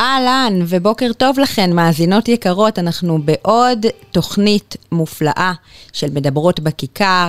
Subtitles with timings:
[0.00, 5.52] אהלן, ובוקר טוב לכן, מאזינות יקרות, אנחנו בעוד תוכנית מופלאה
[5.92, 7.28] של מדברות בכיכר.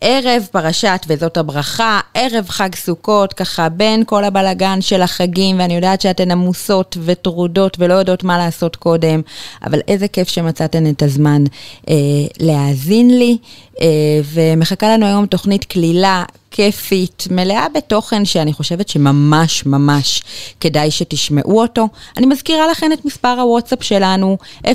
[0.00, 6.00] ערב פרשת וזאת הברכה, ערב חג סוכות, ככה בין כל הבלגן של החגים, ואני יודעת
[6.00, 9.22] שאתן עמוסות וטרודות ולא יודעות מה לעשות קודם,
[9.64, 11.44] אבל איזה כיף שמצאתן את הזמן
[11.88, 11.94] אה,
[12.40, 13.38] להאזין לי,
[13.80, 13.86] אה,
[14.24, 16.24] ומחכה לנו היום תוכנית כלילה.
[16.54, 20.22] כיפית, מלאה בתוכן שאני חושבת שממש ממש
[20.60, 21.88] כדאי שתשמעו אותו.
[22.16, 24.66] אני מזכירה לכם את מספר הוואטסאפ שלנו, 0537-443-443.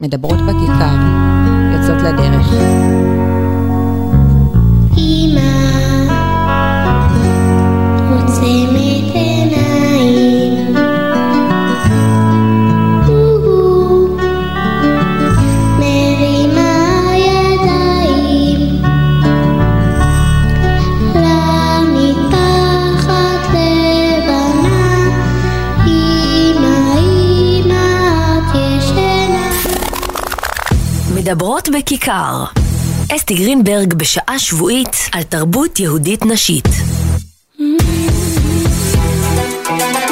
[0.00, 0.94] מדברות בכיכר,
[1.72, 2.46] יוצאות לדרך.
[31.28, 32.44] מדברות בכיכר.
[33.16, 36.68] אסתי גרינברג בשעה שבועית על תרבות יהודית נשית.
[39.78, 40.07] טוב,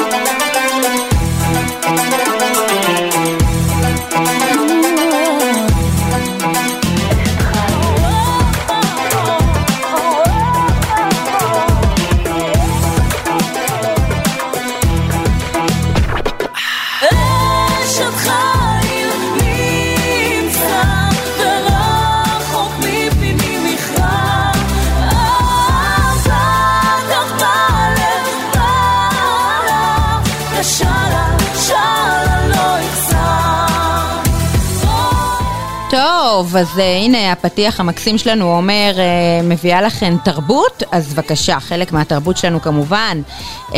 [36.57, 42.61] אז הנה הפתיח המקסים שלנו אומר, uh, מביאה לכם תרבות, אז בבקשה, חלק מהתרבות שלנו
[42.61, 43.21] כמובן,
[43.69, 43.73] uh,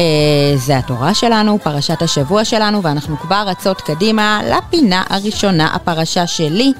[0.56, 6.74] זה התורה שלנו, פרשת השבוע שלנו, ואנחנו כבר רצות קדימה לפינה הראשונה, הפרשה שלי.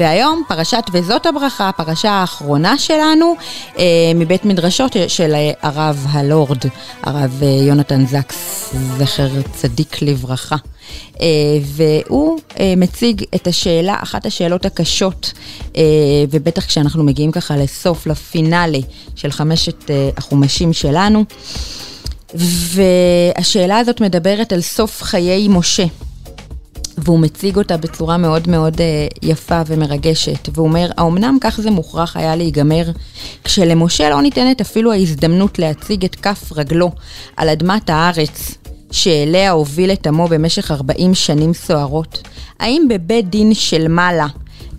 [0.00, 3.34] והיום פרשת וזאת הברכה, הפרשה האחרונה שלנו,
[3.74, 3.78] uh,
[4.14, 6.64] מבית מדרשות של הרב הלורד,
[7.02, 10.56] הרב יונתן זקס, זכר צדיק לברכה.
[11.20, 11.26] אה,
[11.62, 15.32] והוא אה, מציג את השאלה, אחת השאלות הקשות,
[15.76, 15.82] אה,
[16.30, 18.82] ובטח כשאנחנו מגיעים ככה לסוף, לפינאלי
[19.14, 21.24] של חמשת החומשים שלנו.
[22.34, 25.84] והשאלה הזאת מדברת על סוף חיי משה.
[26.98, 28.80] והוא מציג אותה בצורה מאוד מאוד
[29.22, 32.90] יפה ומרגשת, והוא אומר, האומנם כך זה מוכרח היה להיגמר,
[33.44, 36.90] כשלמשה לא ניתנת אפילו ההזדמנות להציג את כף רגלו
[37.36, 38.58] על אדמת הארץ,
[38.90, 42.22] שאליה הוביל את עמו במשך 40 שנים סוערות?
[42.60, 44.26] האם בבית דין של מעלה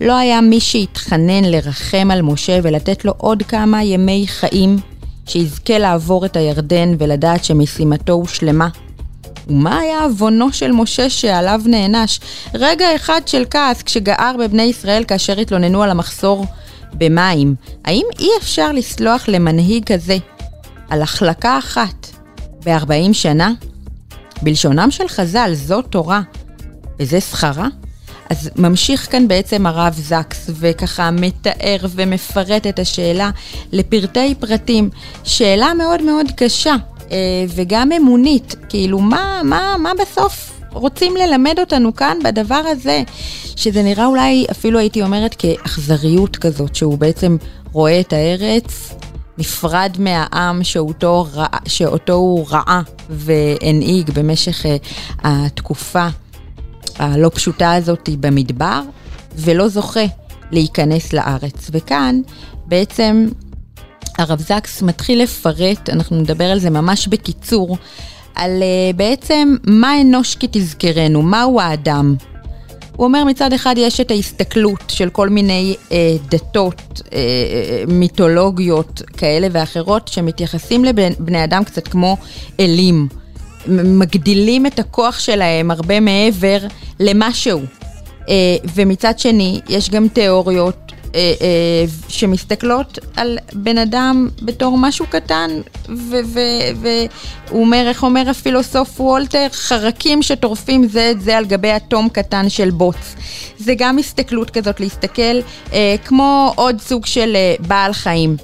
[0.00, 4.76] לא היה מי שהתחנן לרחם על משה ולתת לו עוד כמה ימי חיים,
[5.26, 8.68] שיזכה לעבור את הירדן ולדעת שמשימתו הושלמה?
[9.48, 12.20] ומה היה עוונו של משה שעליו נענש?
[12.54, 16.46] רגע אחד של כעס כשגער בבני ישראל כאשר התלוננו על המחסור
[16.94, 17.54] במים.
[17.84, 20.16] האם אי אפשר לסלוח למנהיג כזה
[20.90, 22.06] על החלקה אחת
[22.64, 23.52] ב-40 שנה?
[24.42, 26.20] בלשונם של חז"ל, זו תורה,
[27.00, 27.68] וזה שכרה?
[28.30, 33.30] אז ממשיך כאן בעצם הרב זקס, וככה מתאר ומפרט את השאלה
[33.72, 34.90] לפרטי פרטים.
[35.24, 36.76] שאלה מאוד מאוד קשה,
[37.10, 37.16] אה,
[37.48, 43.02] וגם אמונית, כאילו מה, מה, מה בסוף רוצים ללמד אותנו כאן בדבר הזה,
[43.56, 47.36] שזה נראה אולי אפילו הייתי אומרת כאכזריות כזאת, שהוא בעצם
[47.72, 48.94] רואה את הארץ
[49.40, 52.80] נפרד מהעם שאותו, רע, שאותו הוא ראה
[53.10, 54.68] והנהיג במשך uh,
[55.22, 56.08] התקופה
[56.98, 58.80] הלא פשוטה הזאת במדבר,
[59.36, 60.04] ולא זוכה
[60.50, 61.70] להיכנס לארץ.
[61.70, 62.20] וכאן
[62.66, 63.28] בעצם
[64.18, 67.76] הרב זקס מתחיל לפרט, אנחנו נדבר על זה ממש בקיצור,
[68.34, 72.14] על uh, בעצם מה אנוש כי תזכרנו, מהו האדם,
[73.00, 79.02] הוא אומר מצד אחד יש את ההסתכלות של כל מיני אה, דתות, אה, אה, מיתולוגיות
[79.16, 82.16] כאלה ואחרות שמתייחסים לבני אדם קצת כמו
[82.60, 83.08] אלים.
[83.68, 86.58] מגדילים את הכוח שלהם הרבה מעבר
[87.00, 87.60] למשהו.
[88.28, 88.34] אה,
[88.74, 95.50] ומצד שני, יש גם תיאוריות אה, אה, שמסתכלות על בן אדם בתור משהו קטן,
[95.88, 97.08] והוא
[97.52, 102.70] אומר, איך אומר הפילוסוף וולטר, חרקים שטורפים זה את זה על גבי אטום קטן של
[102.70, 103.14] בוץ.
[103.58, 105.40] זה גם הסתכלות כזאת, להסתכל
[105.72, 108.36] אה, כמו עוד סוג של אה, בעל חיים.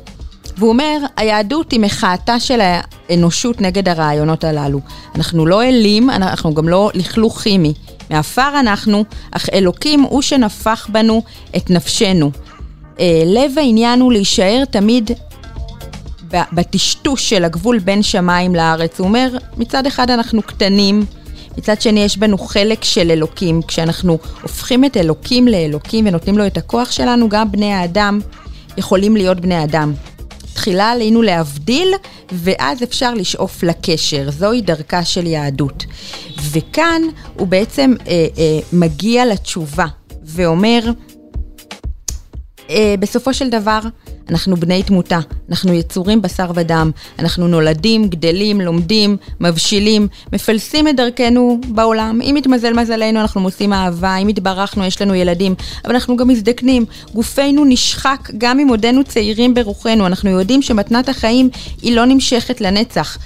[0.58, 4.80] והוא אומר, היהדות היא מחאתה של האנושות נגד הרעיונות הללו.
[5.14, 7.74] אנחנו לא אלים, אנחנו גם לא לכלוך כימי.
[8.10, 11.22] מעפר אנחנו, אך אלוקים הוא שנפח בנו
[11.56, 12.30] את נפשנו.
[13.00, 15.10] אה, לב העניין הוא להישאר תמיד
[16.52, 18.98] בטשטוש של הגבול בין שמיים לארץ.
[18.98, 21.04] הוא אומר, מצד אחד אנחנו קטנים,
[21.58, 23.62] מצד שני יש בנו חלק של אלוקים.
[23.62, 28.20] כשאנחנו הופכים את אלוקים לאלוקים ונותנים לו את הכוח שלנו, גם בני האדם
[28.76, 29.94] יכולים להיות בני אדם.
[30.54, 31.94] תחילה עלינו להבדיל,
[32.32, 34.31] ואז אפשר לשאוף לקשר.
[34.31, 35.84] זוהי דרכה של יהדות.
[36.50, 37.02] וכאן
[37.34, 39.87] הוא בעצם אה, אה, מגיע לתשובה
[40.25, 40.81] ואומר,
[43.00, 43.80] בסופו של דבר,
[44.31, 45.19] אנחנו בני תמותה,
[45.50, 52.20] אנחנו יצורים בשר ודם, אנחנו נולדים, גדלים, לומדים, מבשילים, מפלסים את דרכנו בעולם.
[52.23, 56.84] אם מתמזל מזלנו, אנחנו מוצאים אהבה, אם התברכנו, יש לנו ילדים, אבל אנחנו גם מזדקנים.
[57.14, 61.50] גופנו נשחק גם אם עודנו צעירים ברוחנו, אנחנו יודעים שמתנת החיים
[61.82, 63.19] היא לא נמשכת לנצח.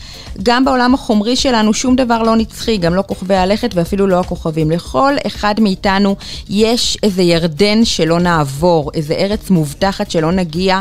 [0.42, 4.70] גם בעולם החומרי שלנו שום דבר לא נצחי, גם לא כוכבי הלכת ואפילו לא הכוכבים.
[4.70, 6.16] לכל אחד מאיתנו
[6.48, 10.80] יש איזה ירדן שלא נעבור, איזה ארץ מובטחת שלא נגיע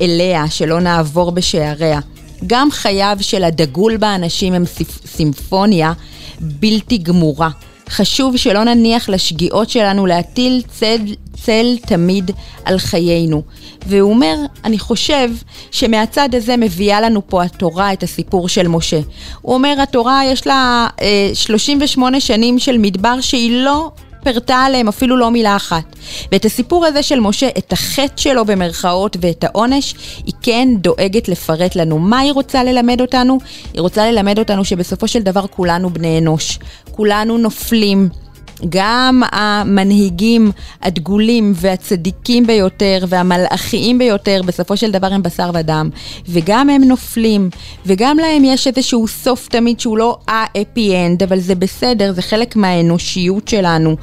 [0.00, 2.00] אליה, שלא נעבור בשעריה.
[2.46, 4.64] גם חייו של הדגול באנשים הם
[5.06, 5.92] סימפוניה
[6.40, 7.50] בלתי גמורה.
[7.88, 10.98] חשוב שלא נניח לשגיאות שלנו להטיל צל,
[11.44, 12.30] צל תמיד
[12.64, 13.42] על חיינו.
[13.86, 15.30] והוא אומר, אני חושב
[15.70, 19.00] שמהצד הזה מביאה לנו פה התורה את הסיפור של משה.
[19.42, 23.90] הוא אומר, התורה יש לה אה, 38 שנים של מדבר שהיא לא
[24.24, 25.96] פירטה עליהם אפילו לא מילה אחת.
[26.32, 29.94] ואת הסיפור הזה של משה, את החטא שלו במרכאות ואת העונש,
[30.26, 31.98] היא כן דואגת לפרט לנו.
[31.98, 33.38] מה היא רוצה ללמד אותנו?
[33.72, 36.58] היא רוצה ללמד אותנו שבסופו של דבר כולנו בני אנוש.
[36.90, 38.23] כולנו נופלים.
[38.68, 40.52] גם המנהיגים
[40.82, 45.90] הדגולים והצדיקים ביותר והמלאכיים ביותר, בסופו של דבר הם בשר ודם.
[46.28, 47.50] וגם הם נופלים,
[47.86, 50.78] וגם להם יש איזשהו סוף תמיד שהוא לא ה-happy
[51.20, 53.96] end, אבל זה בסדר, זה חלק מהאנושיות שלנו.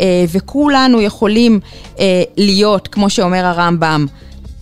[0.00, 1.60] אה, וכולנו יכולים
[1.98, 4.06] אה, להיות, כמו שאומר הרמב"ם,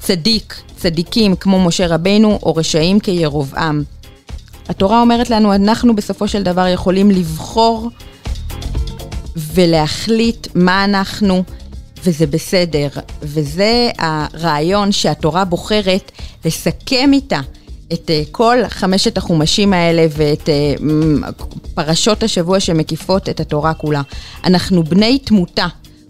[0.00, 3.82] צדיק, צדיקים כמו משה רבינו, או רשעים כירובעם.
[4.68, 7.90] התורה אומרת לנו, אנחנו בסופו של דבר יכולים לבחור
[9.36, 11.44] ולהחליט מה אנחנו,
[12.04, 12.88] וזה בסדר.
[13.22, 16.12] וזה הרעיון שהתורה בוחרת
[16.44, 17.40] לסכם איתה
[17.92, 20.74] את אה, כל חמשת החומשים האלה ואת אה,
[21.74, 24.02] פרשות השבוע שמקיפות את התורה כולה.
[24.44, 25.66] אנחנו בני תמותה.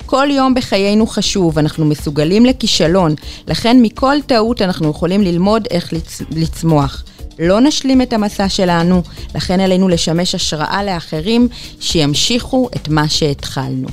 [0.06, 3.14] כל יום בחיינו חשוב, אנחנו מסוגלים לכישלון,
[3.48, 6.22] לכן מכל טעות אנחנו יכולים ללמוד איך לצ...
[6.30, 7.04] לצמוח.
[7.38, 9.02] לא נשלים את המסע שלנו,
[9.34, 11.48] לכן עלינו לשמש השראה לאחרים
[11.80, 13.88] שימשיכו את מה שהתחלנו.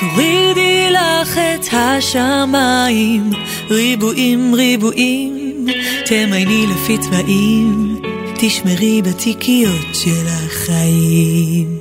[0.00, 3.30] תורידי לך את השמיים,
[3.70, 5.66] ריבועים ריבועים,
[6.06, 8.11] תמייני לפי צבעים.
[8.44, 11.78] תשמרי בתיקיות של החיים.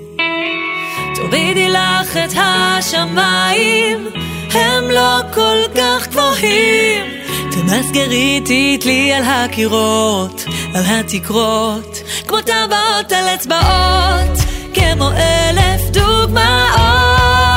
[1.16, 4.08] תורידי לך את השמיים,
[4.52, 7.06] הם לא כל כך גבוהים.
[7.52, 11.98] תמסגרי, תתלי על הקירות, על התקרות,
[12.28, 14.38] כמו טבעות על אצבעות,
[14.74, 17.51] כמו אלף דוגמאות.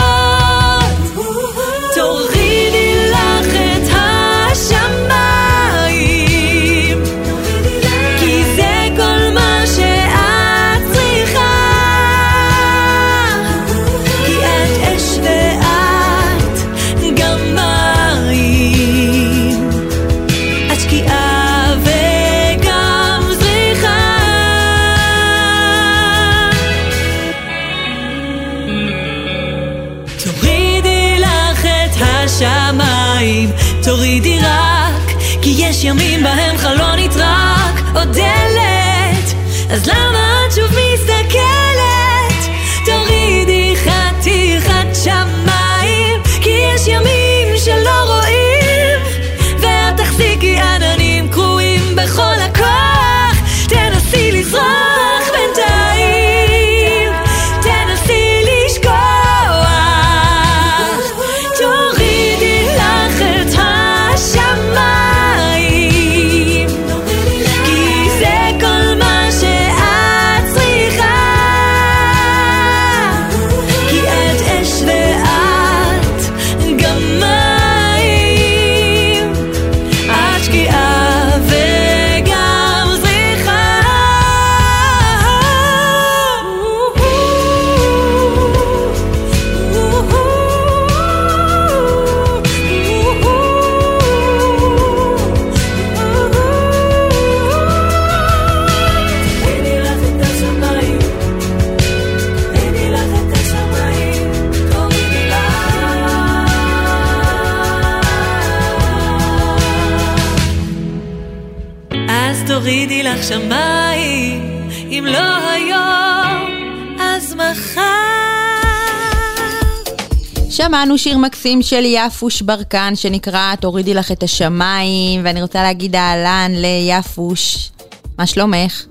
[120.85, 126.51] שמענו שיר מקסים של יפוש ברקן שנקרא "תורידי לך את השמיים", ואני רוצה להגיד אהלן
[126.55, 127.71] ליפוש.
[128.19, 128.85] מה שלומך?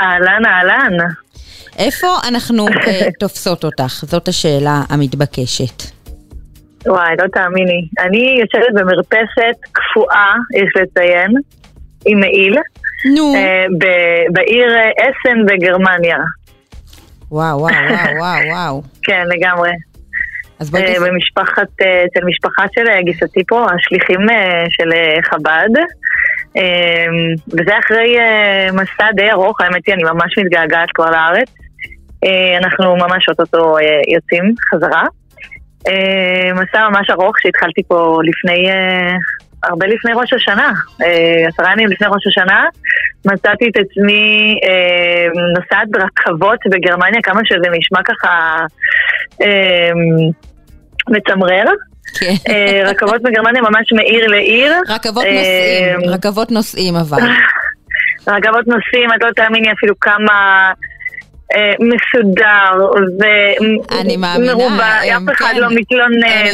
[0.00, 0.96] אהלן, אהלן.
[1.78, 4.04] איפה אנחנו אה, תופסות אותך?
[4.06, 5.82] זאת השאלה המתבקשת.
[6.86, 7.88] וואי, לא תאמיני.
[8.00, 11.30] אני יושבת במרפסת קפואה, יש לציין,
[12.06, 12.56] עם מעיל,
[13.16, 13.34] נו.
[13.34, 13.64] אה,
[14.32, 16.18] בעיר אה, אסן בגרמניה.
[17.30, 17.72] וואו, וואו,
[18.18, 18.82] וואו, וואו.
[19.02, 19.70] כן, לגמרי.
[20.60, 21.02] אז בואי אה, תס...
[21.02, 24.20] במשפחת, אה, אצל משפחה של אה, גיסתי פה, השליחים
[24.68, 24.90] של
[25.30, 25.82] חב"ד.
[27.52, 28.16] וזה אחרי
[28.72, 31.48] מסע די ארוך, האמת היא, אני ממש מתגעגעת כבר לארץ.
[32.58, 33.76] אנחנו ממש אוטוטו
[34.14, 35.02] יוצאים חזרה.
[36.54, 38.70] מסע ממש ארוך שהתחלתי פה לפני,
[39.64, 40.72] הרבה לפני ראש השנה,
[41.48, 42.64] עשרה ימים לפני ראש השנה,
[43.24, 44.54] מצאתי את עצמי
[45.56, 48.56] נוסעת ברכבות בגרמניה, כמה שזה נשמע ככה
[51.10, 51.64] מצמרר.
[52.20, 52.34] כן.
[52.48, 54.72] אה, רכבות בגרמניה ממש מעיר לעיר.
[54.88, 57.18] רכבות אה, נוסעים, רכבות נוסעים אבל.
[58.34, 60.70] רכבות נוסעים, את לא תאמיני אפילו כמה
[61.56, 62.84] אה, מסודר
[64.38, 64.84] ומרובע,
[65.16, 66.46] אף אחד כן, לא מתלונן,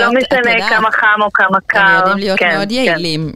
[0.00, 1.78] לא משנה כמה חם או כמה קר.
[1.80, 2.72] הם יודעים להיות כן, מאוד.
[2.72, 3.32] יעילים,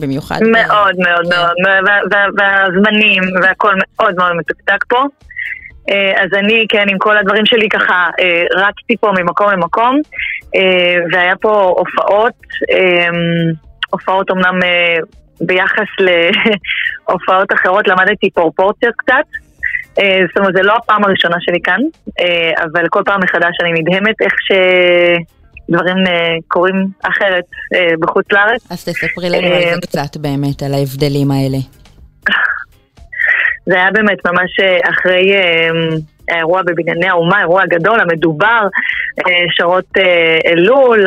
[0.00, 0.38] במיוחד.
[0.42, 1.26] מאוד מאוד.
[1.28, 5.04] מאוד, וה- וה- והזמנים והכל מאוד מאוד מתוקתק פה.
[5.90, 10.00] אה, אז אני, כן, עם כל הדברים שלי ככה, אה, רצתי פה ממקום למקום,
[10.56, 12.34] אה, והיה פה הופעות,
[13.90, 14.60] הופעות אמנם
[15.40, 19.24] ביחס להופעות אחרות, למדתי פרופורציות קצת.
[19.94, 21.80] זאת אומרת, זה לא הפעם הראשונה שלי כאן,
[22.62, 27.44] אבל כל פעם מחדש אני נדהמת איך שדברים אה, קורים אחרת
[28.00, 28.72] בחוץ לארץ.
[28.72, 31.58] אז תספרי לנו על זה קצת באמת, על ההבדלים האלה.
[33.68, 35.70] זה היה באמת ממש אה, אחרי אה,
[36.30, 38.60] האירוע בבנייני האומה, האירוע הגדול, המדובר,
[39.18, 41.06] אה, שרות אה, אלול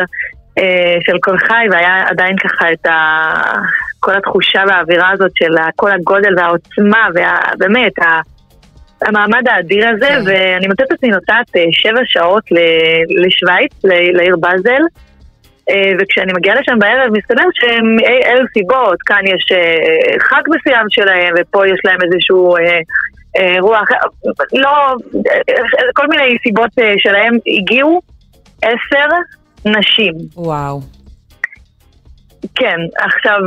[0.57, 3.31] אה, של כל חי, והיה עדיין ככה את ה...
[3.99, 7.93] כל התחושה והאווירה הזאת של כל הגודל והעוצמה, ובאמת,
[9.01, 10.21] המעמד האדיר הזה, כן.
[10.25, 12.43] ואני מוצאת את עצמי נוסעת אה, שבע שעות
[13.09, 13.71] לשוויץ,
[14.13, 14.81] לעיר באזל.
[15.71, 19.75] אה, וכשאני מגיעה לשם בערב, מסתבר שאלו סיבות, כאן יש אה,
[20.29, 22.61] חג מסוים שלהם, ופה יש להם איזשהו אה,
[23.37, 23.95] אה, אירוע אחר,
[24.53, 24.95] לא,
[25.93, 28.01] כל מיני סיבות שלהם, הגיעו
[28.61, 29.07] עשר
[29.65, 30.13] נשים.
[30.35, 30.81] וואו.
[32.55, 33.37] כן, עכשיו,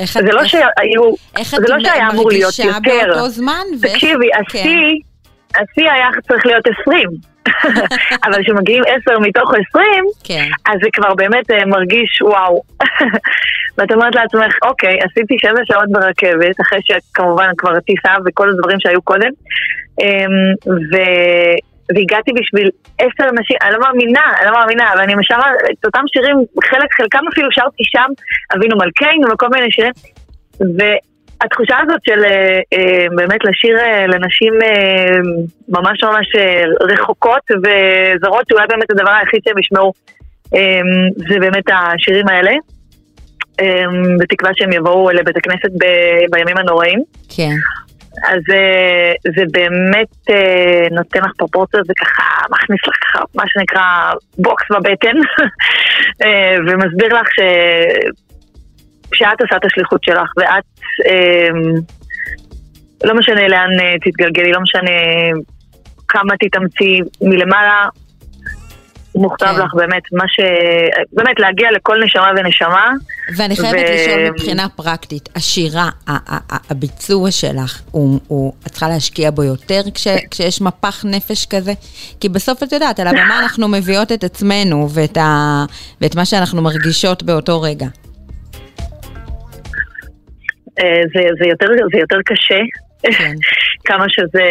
[0.00, 3.06] איך את- זה לא איך- שהיו, איך את זה לא שהיה אמור להיות מרגישה יותר.
[3.12, 3.62] באותו זמן?
[3.82, 4.58] תקשיבי, כן.
[4.58, 4.94] השיא,
[5.54, 7.08] השיא היה צריך להיות עשרים.
[8.24, 10.48] אבל כשמגיעים עשר מתוך עשרים, כן.
[10.66, 12.62] אז זה כבר באמת אה, מרגיש וואו.
[13.78, 19.02] ואת אומרת לעצמך, אוקיי, עשיתי שבע שעות ברכבת, אחרי שכמובן כבר טיסה וכל הדברים שהיו
[19.02, 19.30] קודם,
[20.00, 20.96] אמ, ו...
[21.94, 26.04] והגעתי בשביל עשר נשים, אני לא מאמינה, אני לא מאמינה, אבל אני שרה את אותם
[26.12, 28.08] שירים, חלק, חלקם אפילו שרתי שם,
[28.56, 29.92] אבינו מלכנו וכל מיני שירים,
[31.42, 34.52] והתחושה הזאת של אה, אה, באמת לשיר אה, לנשים
[35.68, 36.26] ממש ממש
[36.80, 39.92] רחוקות וזרות, שאולי באמת הדבר היחיד שהם ישמעו
[41.16, 42.52] זה באמת השירים האלה,
[44.20, 47.02] בתקווה שהם יבואו לבית הכנסת ב- בימים הנוראים.
[47.36, 47.54] כן.
[48.28, 48.40] אז
[49.36, 50.36] זה באמת
[50.90, 55.16] נותן לך פרופורציות, זה ככה מכניס לך ככה מה שנקרא בוקס בבטן,
[56.66, 57.40] ומסביר לך ש...
[59.14, 60.64] שאת עושה את השליחות שלך, ואת,
[61.06, 61.48] אה,
[63.04, 64.90] לא משנה לאן אה, תתגלגלי, לא משנה
[66.08, 67.84] כמה תתאמצי מלמעלה,
[69.14, 69.60] מוכתב כן.
[69.60, 70.40] לך באמת, מה ש...
[71.12, 72.90] באמת להגיע לכל נשמה ונשמה.
[73.36, 75.88] ואני חייבת ו- לשאול מבחינה פרקטית, השירה,
[76.70, 81.72] הביצוע שלך, הוא, הוא, את צריכה להשקיע בו יותר כש, כשיש מפח נפש כזה?
[82.20, 85.64] כי בסוף את יודעת, על הבמה אנחנו מביאות את עצמנו ואת, ה,
[86.00, 87.86] ואת מה שאנחנו מרגישות באותו רגע.
[90.82, 92.60] אה, זה, זה, יותר, זה יותר קשה,
[93.02, 93.34] כן.
[93.88, 94.44] כמה שזה...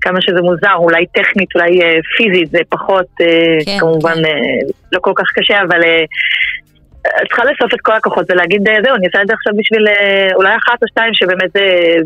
[0.00, 3.26] כמה שזה מוזר, אולי טכנית, אולי אה, פיזית, זה פחות, אה,
[3.66, 4.24] כן, כמובן כן.
[4.24, 4.60] אה,
[4.92, 6.04] לא כל כך קשה, אבל אה,
[7.06, 9.88] את צריכה לאסוף את כל הכוחות ולהגיד, אה, זהו, אני עושה את זה עכשיו בשביל
[9.88, 11.96] אה, אולי אחת או שתיים שבאמת אה,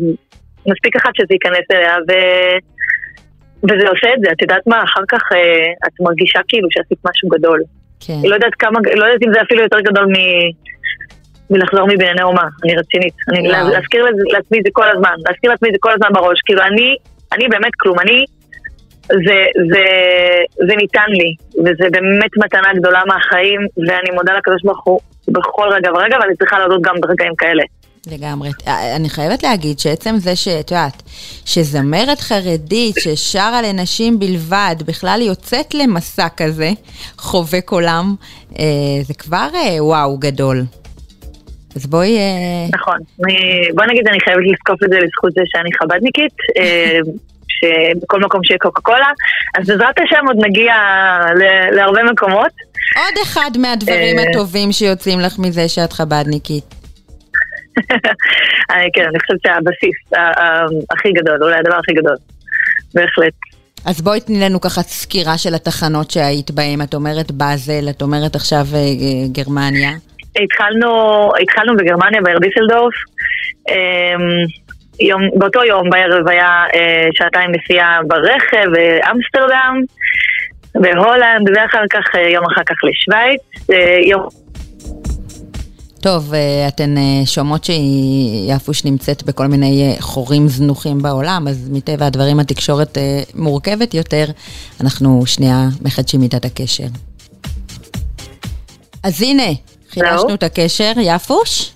[0.67, 2.11] מספיק אחת שזה ייכנס אליה, ו...
[3.63, 7.29] וזה עושה את זה, את יודעת מה, אחר כך אה, את מרגישה כאילו שעשית משהו
[7.29, 7.59] גדול.
[7.99, 8.29] כן.
[8.29, 10.15] לא יודעת כמה, לא יודעת אם זה אפילו יותר גדול מ...
[11.49, 13.13] מלחזור מבנייני אומה, אני רצינית.
[13.29, 13.47] אני.
[13.47, 16.39] להזכיר לעצמי זה כל הזמן, להזכיר לעצמי זה כל הזמן בראש.
[16.45, 16.95] כאילו, אני,
[17.33, 18.25] אני באמת כלום, אני,
[19.07, 19.37] זה,
[19.71, 19.85] זה,
[20.67, 25.91] זה ניתן לי, וזה באמת מתנה גדולה מהחיים, ואני מודה לקדוש ברוך הוא בכל רגע
[25.93, 27.63] ורגע, ואני צריכה להודות גם ברגעים כאלה.
[28.11, 28.49] לגמרי.
[28.67, 31.03] אה, אני חייבת להגיד שעצם זה שאת יודעת,
[31.45, 36.71] שזמרת חרדית ששרה לנשים בלבד, בכלל יוצאת למסע כזה,
[37.17, 38.15] חובק עולם,
[38.59, 38.65] אה,
[39.03, 40.63] זה כבר אה, וואו גדול.
[41.75, 42.17] אז בואי...
[42.17, 42.67] אה...
[42.73, 42.97] נכון.
[43.75, 46.33] בוא נגיד, אני חייבת לזקוף את זה לזכות זה שאני חבדניקית.
[46.57, 46.99] אה,
[47.63, 49.11] שבכל מקום שיהיה קוקה קולה,
[49.57, 50.73] אז בעזרת השם עוד נגיע
[51.71, 52.51] להרבה מקומות.
[52.95, 56.75] עוד אחד מהדברים אה, הטובים שיוצאים לך מזה שאת חבדניקית.
[58.93, 60.19] כן, אני חושבת שהבסיס
[60.91, 62.15] הכי גדול, אולי הדבר הכי גדול,
[62.93, 63.33] בהחלט.
[63.85, 66.81] אז בואי תני לנו ככה סקירה של התחנות שהיית בהן.
[66.81, 68.65] את אומרת באזל, את אומרת עכשיו
[69.31, 69.91] גרמניה.
[70.43, 70.89] התחלנו,
[71.41, 72.93] התחלנו בגרמניה, בעיר דיסלדורף.
[73.69, 73.75] אמ,
[74.99, 79.81] יום, באותו יום בערב היה אה, שעתיים נסיעה ברכב באמסטרדם,
[80.75, 83.69] בהולנד, ואחר כך, אה, יום אחר כך לשוויץ.
[83.71, 84.27] אה, יום...
[86.03, 92.05] טוב, אה, אתן אה, שומעות שיפוש נמצאת בכל מיני אה, חורים זנוחים בעולם, אז מטבע
[92.05, 92.97] הדברים התקשורת
[93.35, 94.25] מורכבת יותר.
[94.81, 96.83] אנחנו שנייה מחדשים איתה את הקשר.
[99.03, 99.43] אז הנה,
[99.93, 100.91] חידשנו את הקשר.
[100.97, 101.73] יפוש?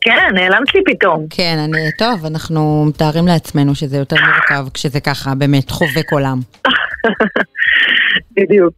[0.00, 1.26] כן, נעלמת לי פתאום.
[1.30, 6.38] כן, אני, טוב, אנחנו מתארים לעצמנו שזה יותר מורכב כשזה ככה, באמת, חובק עולם.
[8.36, 8.74] בדיוק.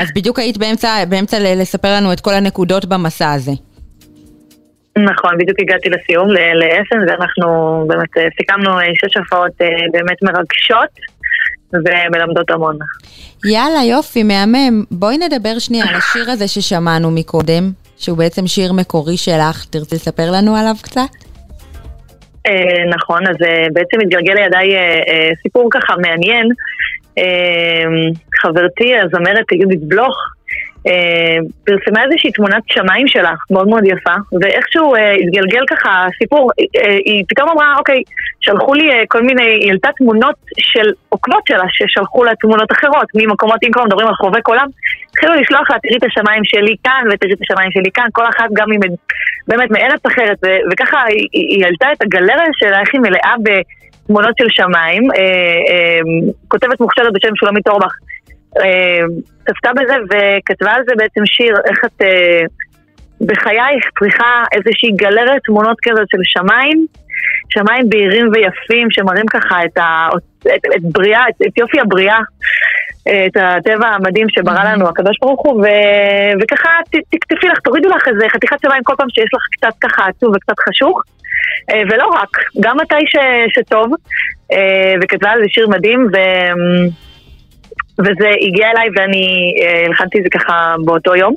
[0.00, 3.52] אז בדיוק היית באמצע, באמצע לספר לנו את כל הנקודות במסע הזה.
[4.98, 7.46] נכון, בדיוק הגעתי לסיום, לאסן, ואנחנו
[7.88, 10.90] באמת אה, סיכמנו אה, שש הופעות אה, באמת מרגשות
[11.72, 12.76] ומלמדות המון.
[13.44, 14.84] יאללה, יופי, מהמם.
[14.90, 17.70] בואי נדבר שנייה על השיר הזה ששמענו מקודם.
[17.98, 21.10] שהוא בעצם שיר מקורי שלך, תרצי לספר לנו עליו קצת?
[22.46, 26.48] אה, נכון, אז אה, בעצם התגלגל לידיי אה, סיפור ככה מעניין.
[28.42, 30.16] חברתי הזמרת יהודית בלוך
[31.64, 37.24] פרסמה איזושהי תמונת שמיים שלה, מאוד מאוד יפה, ואיכשהו אה, התגלגל ככה סיפור, אה, היא
[37.28, 38.02] פתאום אמרה, אוקיי,
[38.40, 43.58] שלחו לי כל מיני, היא העלתה תמונות של עוקבות שלה, ששלחו לה תמונות אחרות, ממקומות,
[43.66, 44.66] אם כבר מדברים על חובק עולם,
[45.10, 48.48] התחילו לשלוח לה, תראי את השמיים שלי כאן, ותראי את השמיים שלי כאן, כל אחת
[48.52, 48.80] גם עם,
[49.48, 50.38] באמת מארץ אחרת,
[50.72, 55.02] וככה היא, העלתה את הגלריה שלה, איך היא מלאה בתמונות של שמיים,
[56.48, 57.92] כותבת מוכשרת בשם שולמית אורבך.
[59.46, 62.42] צפתה בזה וכתבה על זה בעצם שיר, איך את אה,
[63.20, 66.86] בחייך צריכה איזושהי גלרת תמונות כזאת של שמיים,
[67.48, 70.08] שמיים בהירים ויפים שמראים ככה את, ה,
[70.40, 72.18] את, את בריאה, את, את יופי הבריאה,
[73.02, 75.66] את הטבע המדהים שברא לנו הקדוש ברוך הוא, ו,
[76.42, 76.70] וככה
[77.10, 80.58] תקטפי לך, תורידו לך איזה חתיכת שמיים כל פעם שיש לך קצת ככה עצוב וקצת
[80.68, 81.02] חשוך.
[81.70, 83.16] אה, ולא רק, גם מתי ש,
[83.54, 83.86] שטוב,
[84.52, 86.16] אה, וכתבה על זה שיר מדהים, ו...
[87.98, 91.34] וזה הגיע אליי ואני אה, הלחנתי את זה ככה באותו יום.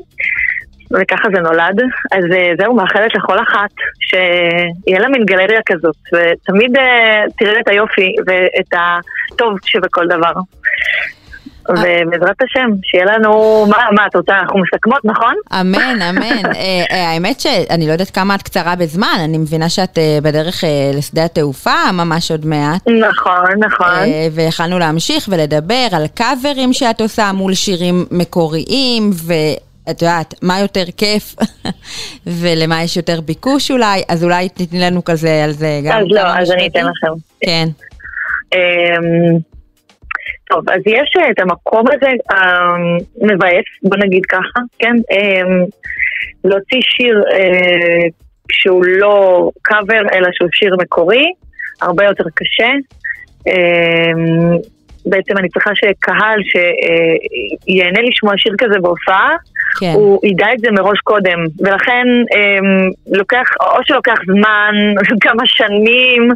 [0.91, 1.81] וככה זה נולד.
[2.11, 3.69] אז אה, זהו, מאחלת לכל אחת
[3.99, 10.33] שיהיה לה מין גלריה כזאת, ותמיד אה, תראה את היופי ואת הטוב שבכל דבר.
[11.69, 15.33] ובעזרת השם, שיהיה לנו, מה, מה את רוצה, אנחנו מסכמות, נכון?
[15.61, 16.45] אמן, אמן.
[16.55, 20.63] אה, אה, האמת שאני לא יודעת כמה את קצרה בזמן, אני מבינה שאת אה, בדרך
[20.93, 22.87] לשדה התעופה ממש עוד מעט.
[22.87, 24.09] נכון, נכון.
[24.31, 29.33] ויכלנו להמשיך ולדבר על קאברים שאת עושה מול שירים מקוריים, ו...
[29.91, 31.35] את יודעת, מה יותר כיף
[32.39, 35.99] ולמה יש יותר ביקוש אולי, אז אולי תתני לנו כזה על זה גם.
[35.99, 37.13] אז לא, אז אני אתן לכם.
[37.41, 37.69] כן.
[40.51, 44.95] אמ, טוב, אז יש אה, את המקום הזה המבאס, בוא נגיד ככה, כן?
[45.11, 45.65] אמ,
[46.43, 48.07] להוציא שיר אה,
[48.51, 51.25] שהוא לא קאבר, אלא שהוא שיר מקורי,
[51.81, 52.71] הרבה יותר קשה.
[53.47, 54.57] אמ,
[55.05, 59.35] בעצם אני צריכה שקהל שיהנה לשמוע שיר כזה בהופעה,
[59.79, 59.91] כן.
[59.93, 64.73] הוא ידע את זה מראש קודם, ולכן אמ, לוקח, או שלוקח זמן,
[65.25, 66.29] כמה שנים,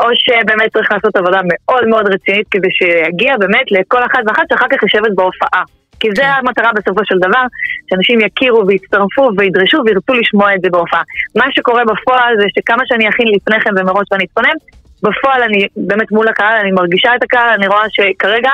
[0.00, 4.66] או שבאמת צריך לעשות עבודה מאוד מאוד רצינית כדי שיגיע באמת לכל אחת ואחת שאחר
[4.70, 5.62] כך יושבת בהופעה.
[6.00, 6.28] כי זה כן.
[6.28, 7.44] המטרה בסופו של דבר,
[7.90, 11.02] שאנשים יכירו ויצטרפו וידרשו וירצו לשמוע את זה בהופעה.
[11.36, 14.56] מה שקורה בפועל זה שכמה שאני אכין לפני כן ומראש ואני אתכונן,
[15.02, 18.50] בפועל אני באמת מול הקהל, אני מרגישה את הקהל, אני רואה שכרגע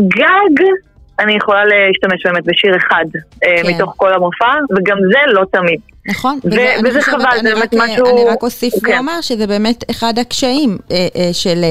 [0.00, 0.64] גג
[1.18, 3.04] אני יכולה להשתמש באמת בשיר אחד
[3.44, 3.68] אה, כן.
[3.74, 5.80] מתוך כל המופע, וגם זה לא תמיד.
[6.08, 8.06] נכון, ו- וזה חבל, זה באמת משהו...
[8.06, 8.92] אני רק אוסיף כן.
[8.92, 11.64] ואומר שזה באמת אחד הקשיים אה, אה, של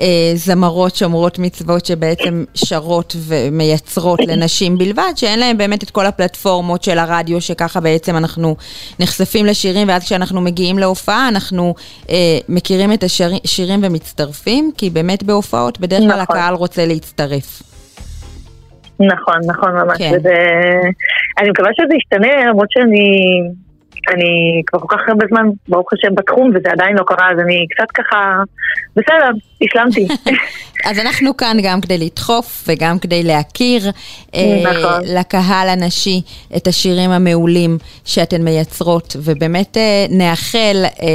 [0.00, 6.82] אה, זמרות שומרות מצוות שבעצם שרות ומייצרות לנשים בלבד, שאין להם באמת את כל הפלטפורמות
[6.82, 8.56] של הרדיו, שככה בעצם אנחנו
[9.00, 11.74] נחשפים לשירים, ואז כשאנחנו מגיעים להופעה אנחנו
[12.10, 16.36] אה, מכירים את השירים ומצטרפים, כי באמת בהופעות בדרך כלל נכון.
[16.36, 17.62] הקהל רוצה להצטרף.
[19.00, 19.98] נכון, נכון ממש.
[19.98, 20.12] כן.
[20.14, 20.34] וזה...
[21.38, 23.40] אני מקווה שזה ישתנה, למרות שאני...
[24.10, 27.66] אני כבר כל כך הרבה זמן, ברוך השם, בתחום, וזה עדיין לא קרה, אז אני
[27.70, 28.42] קצת ככה,
[28.96, 29.30] בסדר,
[29.62, 30.08] השלמתי.
[30.84, 33.90] אז אנחנו כאן גם כדי לדחוף וגם כדי להכיר
[34.34, 35.02] אה, נכון.
[35.04, 36.22] לקהל הנשי
[36.56, 41.08] את השירים המעולים שאתן מייצרות, ובאמת אה, נאחל אה,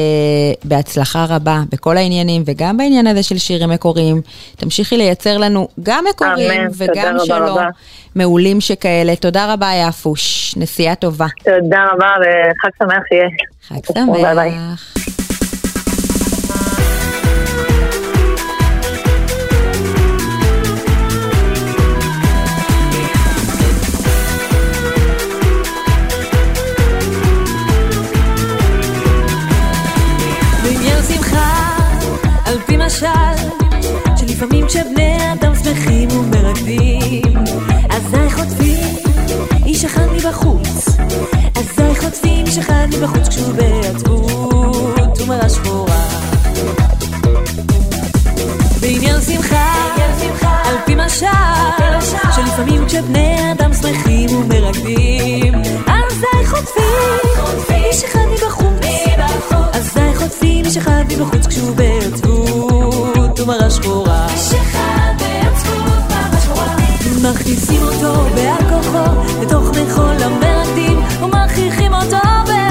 [0.63, 4.21] בהצלחה רבה בכל העניינים וגם בעניין הזה של שירים מקוריים.
[4.56, 7.67] תמשיכי לייצר לנו גם מקוריים אמן, וגם שלא, רבה.
[8.15, 9.15] מעולים שכאלה.
[9.15, 10.54] תודה רבה, יפוש.
[10.58, 11.28] נסיעה טובה.
[11.43, 13.28] תודה רבה וחג שמח שיהיה.
[13.67, 14.15] חג שמח.
[14.21, 14.51] ביי ביי.
[32.86, 33.08] משל,
[34.15, 37.21] שלפעמים כשבני אדם שמחים ומרקדים,
[37.89, 38.95] אזי חוטפים
[39.65, 40.88] איש אחד מבחוץ,
[41.56, 46.08] אזי חוטפים איש אחד מבחוץ כשהוא בעצבות ומרה שחורה.
[48.82, 49.84] בעניין שמחה,
[50.65, 51.26] על פי משל,
[52.36, 55.54] שלפעמים כשבני אדם שמחים ומרקדים,
[55.88, 58.86] אזי חוטפים איש אחד מבחוץ,
[59.74, 62.25] אזי חוטפים איש אחד מבחוץ כשהוא בעצבות
[63.46, 64.28] ומרה שחורה.
[67.32, 72.64] מכניסים אותו בעל כוחו לתוך מכון המרקדים ומכריחים אותו בעל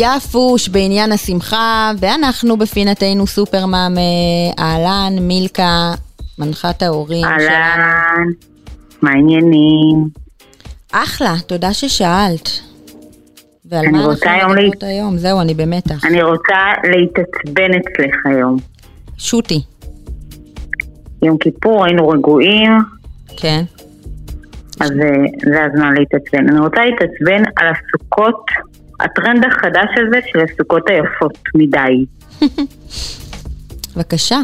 [0.00, 5.92] יפוש בעניין השמחה, ואנחנו בפינתנו סופרמאם, אה, אהלן, מילקה,
[6.38, 7.40] מנחת ההורים שלנו.
[7.40, 8.24] אהלן,
[9.02, 10.08] מה העניינים?
[10.92, 12.50] אחלה, תודה ששאלת.
[13.64, 15.18] ועל מה אנחנו מדברות היום?
[15.18, 16.04] זהו, אני במתח.
[16.04, 18.56] אני רוצה להתעצבן אצלך היום.
[19.18, 19.62] שוטי,
[21.22, 22.72] יום כיפור, היינו רגועים,
[23.36, 23.62] כן.
[24.80, 26.48] אז אה, זה הזמן להתעצבן.
[26.48, 28.44] אני רוצה להתעצבן על הסוכות,
[29.04, 32.04] הטרנד החדש הזה של הסוכות היפות מדי.
[33.96, 34.38] בבקשה.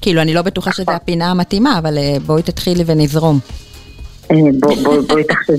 [0.00, 3.38] כאילו, אני לא בטוחה שזו הפינה המתאימה, אבל אה, בואי תתחילי ונזרום.
[4.30, 5.54] אה, בוא- בוא- בואי תחשבי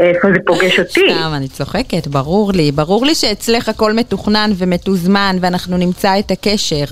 [0.00, 0.90] איפה זה פוגש אותי.
[1.10, 2.72] סתם, אני צוחקת, ברור לי.
[2.72, 6.84] ברור לי שאצלך הכל מתוכנן ומתוזמן, ואנחנו נמצא את הקשר.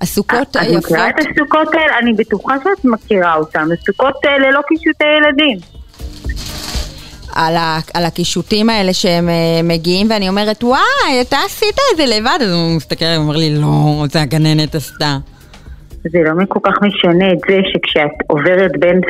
[0.00, 0.84] הסוכות את היפות...
[0.84, 1.98] מכירה את הסוכות האלה?
[2.02, 3.68] אני בטוחה שאת מכירה אותן.
[3.72, 5.58] הסוכות אה, ללא קישוטי ילדים.
[7.38, 12.04] על, ה, על הקישוטים האלה שהם אה, מגיעים, ואני אומרת, וואי, אתה עשית את זה
[12.06, 15.18] לבד, אז הוא מסתכל ואומר לי, לא, זה הגננת עשתה.
[15.90, 19.00] זה לא כל כך משנה את זה שכשאת עוברת בין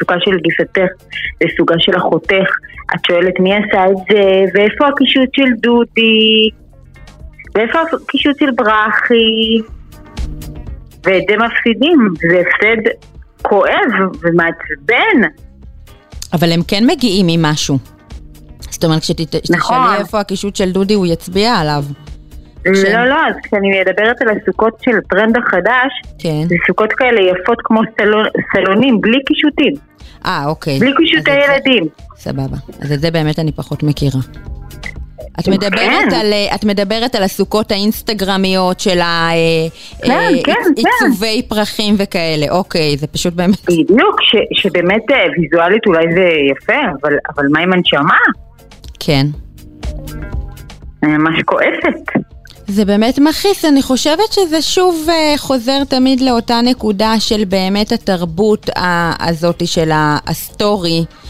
[0.00, 1.06] סוכה של גיסתך
[1.40, 2.48] לסוגה של אחותך,
[2.94, 6.50] את שואלת מי עשה את זה, ואיפה הקישוט של דודי?
[7.54, 9.60] ואיפה הקישוט של ברכי?
[11.04, 11.98] ואת זה מפסידים,
[12.30, 12.90] זה הפסד
[13.42, 13.90] כואב
[14.22, 15.28] ומעצבן.
[16.32, 17.78] אבל הם כן מגיעים עם משהו.
[18.70, 19.94] זאת אומרת, כשתשאלי נכון.
[19.98, 21.84] איפה הקישוט של דודי, הוא יצביע עליו.
[22.74, 26.42] כשהם- לא, לא, אז כשאני מדברת על הסוכות של הטרנד החדש, כן.
[26.48, 29.72] זה סוכות כאלה יפות כמו סלון, סלונים, בלי קישוטים,
[30.26, 30.78] אה, אוקיי.
[30.78, 31.88] בלי קישוטי את זה- ילדים.
[32.16, 32.56] סבבה.
[32.80, 34.20] אז את זה באמת אני פחות מכירה.
[35.40, 35.50] את כן.
[35.50, 38.98] מדברת, על, אה, את מדברת על הסוכות האינסטגרמיות של
[40.02, 40.10] כן,
[40.44, 40.52] כן, כן.
[40.76, 43.64] העיצובי פרחים וכאלה, אוקיי, זה פשוט באמת...
[43.64, 48.18] בדיוק, ש, שבאמת אה, ויזואלית אולי זה יפה, אבל, אבל מה עם הנשמה?
[49.00, 49.26] כן.
[51.02, 52.32] אני ממש כועסת.
[52.66, 58.70] זה באמת מכעיס, אני חושבת שזה שוב אה, חוזר תמיד לאותה נקודה של באמת התרבות
[59.20, 61.21] הזאת של הסטורי, אה,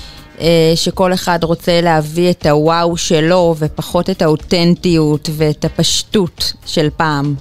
[0.75, 7.35] שכל אחד רוצה להביא את הוואו שלו ופחות את האותנטיות ואת הפשטות של פעם.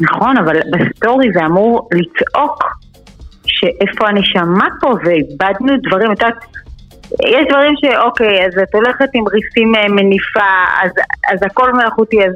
[0.00, 2.64] נכון, אבל בסטורי זה אמור לצעוק
[3.46, 6.34] שאיפה הנשמה פה, ואיבדנו דברים, את יודעת,
[7.12, 10.50] יש דברים שאוקיי, אז את הולכת עם ריסים אה, מניפה,
[10.82, 10.90] אז,
[11.32, 12.32] אז הכל מלאכותי, אז...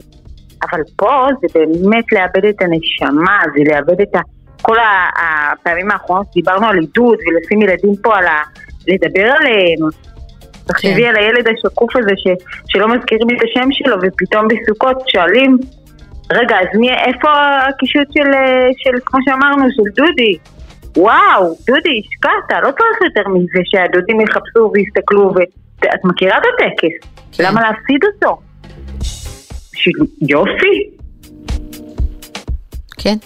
[0.70, 4.20] אבל פה זה באמת לאבד את הנשמה, זה לאבד את ה...
[4.62, 4.76] כל
[5.22, 8.42] הפעמים האחרונות דיברנו על עידוד ולשים ילדים פה על ה...
[8.88, 9.78] לדבר עליהם.
[10.66, 11.08] תחשבי כן.
[11.08, 12.26] על הילד השקוף הזה ש,
[12.68, 15.58] שלא מזכירים את השם שלו ופתאום בסוכות שואלים
[16.32, 17.28] רגע, אז מי, איפה
[17.68, 20.36] הקישוט של, אה, של, כמו שאמרנו, של דודי?
[20.96, 25.38] וואו, דודי, השקעת, לא צריך יותר מזה שהדודים יחפשו ויסתכלו ו...
[25.84, 27.44] את מכירה את הטקס, כן.
[27.44, 28.40] למה להפסיד אותו?
[30.28, 30.90] יופי.
[32.98, 33.16] כן.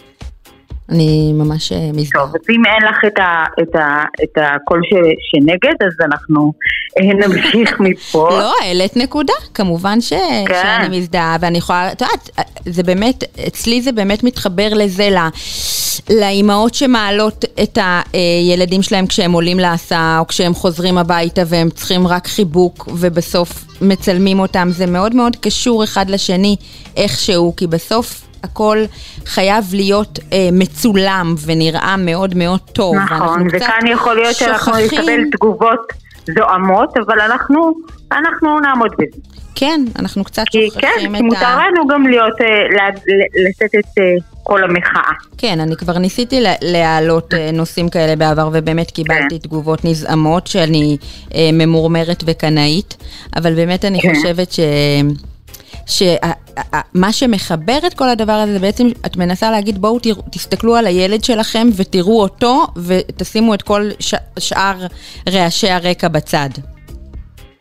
[0.88, 2.22] אני ממש אה, מזדהה.
[2.22, 4.94] טוב, אז אם אין לך את, ה, את, ה, את הקול ש,
[5.30, 6.52] שנגד, אז אנחנו
[7.00, 8.28] אה, נמשיך מפה.
[8.30, 10.12] לא, העלית נקודה, כמובן ש...
[10.48, 10.62] כן.
[10.62, 12.30] שאני מזדהה, ואני יכולה, את יודעת,
[12.64, 15.18] זה באמת, אצלי זה באמת מתחבר לזה, ל...
[16.10, 17.78] לאימהות שמעלות את
[18.12, 24.40] הילדים שלהם כשהם עולים להסעה, או כשהם חוזרים הביתה והם צריכים רק חיבוק, ובסוף מצלמים
[24.40, 26.56] אותם, זה מאוד מאוד קשור אחד לשני
[26.96, 28.25] איכשהו, כי בסוף...
[28.44, 28.78] הכל
[29.26, 32.94] חייב להיות אה, מצולם ונראה מאוד מאוד טוב.
[32.96, 35.80] נכון, וכאן יכול להיות שאנחנו שוכחים- נקבל תגובות
[36.38, 37.72] זועמות, אבל אנחנו,
[38.12, 39.20] אנחנו נעמוד בזה.
[39.54, 41.68] כן, אנחנו קצת שוכחים כן, את כי מותר ה...
[41.68, 42.46] לנו גם להיות, אה,
[43.48, 44.02] לשאת את אה,
[44.42, 45.12] קול המחאה.
[45.38, 50.96] כן, אני כבר ניסיתי לה- להעלות אה, נושאים כאלה בעבר, ובאמת קיבלתי תגובות נזעמות שאני
[51.34, 52.96] אה, ממורמרת וקנאית,
[53.36, 54.14] אבל באמת אני כן.
[54.14, 54.60] חושבת ש...
[55.86, 60.86] שמה שמחבר את כל הדבר הזה, זה בעצם את מנסה להגיד בואו תראו, תסתכלו על
[60.86, 64.14] הילד שלכם ותראו אותו ותשימו את כל ש...
[64.38, 64.76] שאר
[65.32, 66.48] רעשי הרקע בצד.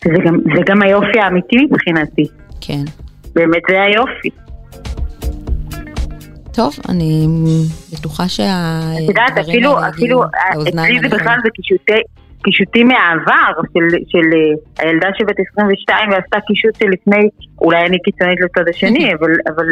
[0.06, 2.26] זה גם, זה גם היופי האמיתי מבחינתי.
[2.62, 2.84] כן.
[3.36, 4.30] באמת זה היופי.
[6.54, 7.28] טוב, אני
[7.94, 10.24] בטוחה שהדברים את יודעת, אפילו, אפילו,
[10.68, 12.02] אצלי זה בכלל זה קישוטי,
[12.46, 17.30] קישוטים מהעבר של, של אה, הילדה שבת 22 ועשתה קישוט שלפני,
[17.62, 19.66] אולי אני קיצונית לצד השני, אבל, אבל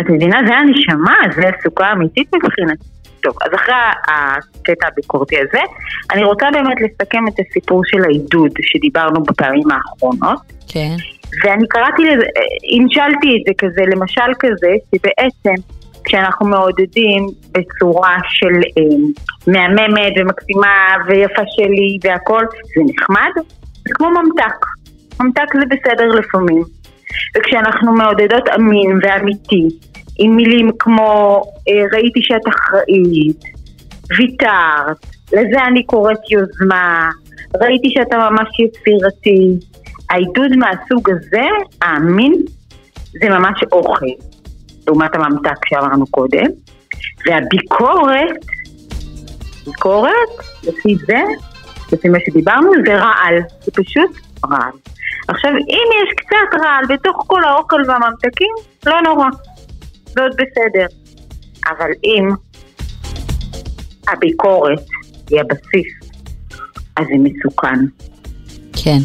[0.00, 2.84] את מבינה, זה הנשמה, זה הסוכה האמיתית מבחינתי.
[3.22, 3.74] טוב, אז אחרי
[4.08, 5.62] הקטע הביקורתי הזה,
[6.12, 10.38] אני רוצה באמת לסכם את הסיפור של העידוד שדיברנו בפעמים האחרונות.
[10.68, 10.96] כן.
[11.44, 12.26] ואני קראתי לזה,
[12.76, 15.54] המשלתי את זה כזה, למשל כזה, שבעצם
[16.04, 18.96] כשאנחנו מעודדים בצורה של אה,
[19.46, 22.44] מהממת ומקסימה ויפה שלי והכל,
[22.76, 23.30] זה נחמד,
[23.88, 24.66] זה כמו ממתק.
[25.20, 26.62] ממתק זה בסדר לפעמים.
[27.36, 29.68] וכשאנחנו מעודדות אמין ואמיתי,
[30.18, 33.42] עם מילים כמו אה, ראיתי שאת אחראית,
[34.18, 37.10] ויתרת, לזה אני קוראת יוזמה,
[37.60, 39.66] ראיתי שאתה ממש יצירתי.
[40.10, 41.46] העידוד מהסוג הזה,
[41.82, 42.34] האמין,
[43.20, 44.06] זה ממש אוכל,
[44.86, 46.46] לעומת הממתק שאמרנו קודם.
[47.26, 48.44] והביקורת,
[49.66, 50.12] ביקורת,
[50.62, 51.22] לפי זה,
[51.92, 54.10] לפי מה שדיברנו, זה רעל, זה פשוט
[54.50, 54.72] רעל.
[55.28, 58.54] עכשיו, אם יש קצת רעל בתוך כל האוכל והממתקים,
[58.86, 59.28] לא נורא,
[60.04, 60.86] זה עוד בסדר.
[61.68, 62.28] אבל אם
[64.08, 64.80] הביקורת
[65.30, 66.10] היא הבסיס,
[66.96, 67.80] אז זה מסוכן.
[68.72, 68.98] כן.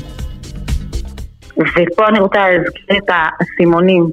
[1.57, 4.09] ופה אני רוצה להזכיר את האסימונים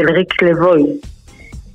[0.00, 0.82] של ריק לבוי,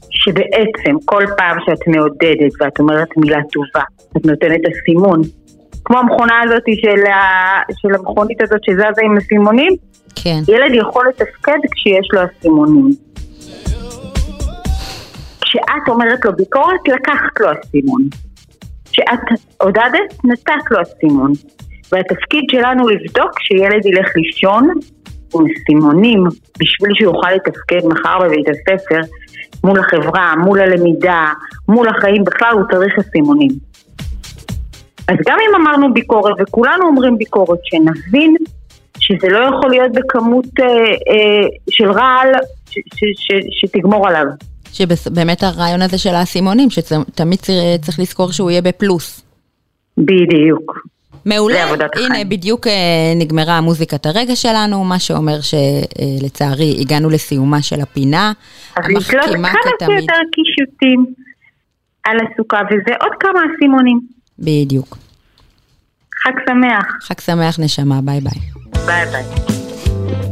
[0.09, 3.85] שבעצם כל פעם שאת מעודדת ואת אומרת מילה טובה,
[4.17, 5.21] את נותנת אסימון.
[5.85, 7.19] כמו המכונה הזאת של, ה...
[7.77, 9.71] של המכונית הזאת שזזה עם אסימונים,
[10.15, 10.39] כן.
[10.47, 12.89] ילד יכול לתפקד כשיש לו אסימונים.
[15.41, 18.01] כשאת אומרת לו ביקורת, לקחת לו אסימון.
[18.91, 21.31] כשאת עודדת, נתת לו אסימון.
[21.91, 24.69] והתפקיד שלנו לבדוק שילד ילך לישון
[25.35, 26.23] עם סימונים
[26.59, 28.99] בשביל שהוא יוכל לתפקד מחר בבית הספר
[29.63, 31.25] מול החברה, מול הלמידה,
[31.67, 33.51] מול החיים, בכלל הוא צריך סימונים.
[35.07, 38.35] אז גם אם אמרנו ביקורת, וכולנו אומרים ביקורת, שנבין
[38.99, 42.29] שזה לא יכול להיות בכמות אה, אה, של רעל
[42.69, 44.25] ש, ש, ש, שתגמור עליו.
[44.73, 47.39] שבאמת הרעיון הזה של האסימונים, שתמיד
[47.81, 49.21] צריך לזכור שהוא יהיה בפלוס.
[49.97, 50.87] בדיוק.
[51.25, 51.63] מעולה,
[51.95, 52.73] הנה בדיוק אה,
[53.15, 58.31] נגמרה מוזיקת הרגע שלנו, מה שאומר שלצערי הגענו לסיומה של הפינה.
[58.75, 61.05] אז לקלוט כמה שיותר קישוטים
[62.03, 63.99] על הסוכה, וזה עוד כמה אסימונים.
[64.39, 64.97] בדיוק.
[66.23, 66.85] חג שמח.
[67.01, 68.39] חג שמח נשמה, ביי ביי.
[68.85, 70.22] ביי ביי.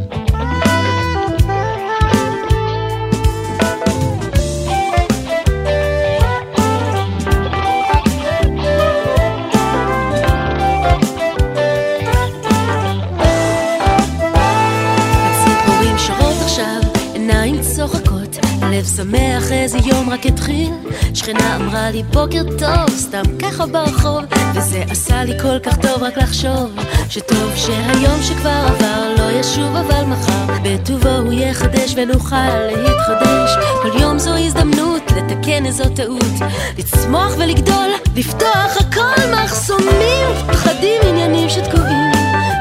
[18.81, 20.71] לב שמח, איזה יום רק התחיל.
[21.13, 24.21] שכנה אמרה לי בוקר טוב, סתם ככה ברחוב,
[24.55, 26.75] וזה עשה לי כל כך טוב רק לחשוב,
[27.09, 33.51] שטוב שהיום שכבר עבר לא ישוב אבל מחר, בטובו הוא יחדש ונוכל להתחדש.
[33.81, 39.21] כל יום זו הזדמנות לתקן איזו טעות, לצמוח ולגדול, לפתוח הכל.
[39.43, 42.11] מחסומים, פחדים עניינים שתקועים,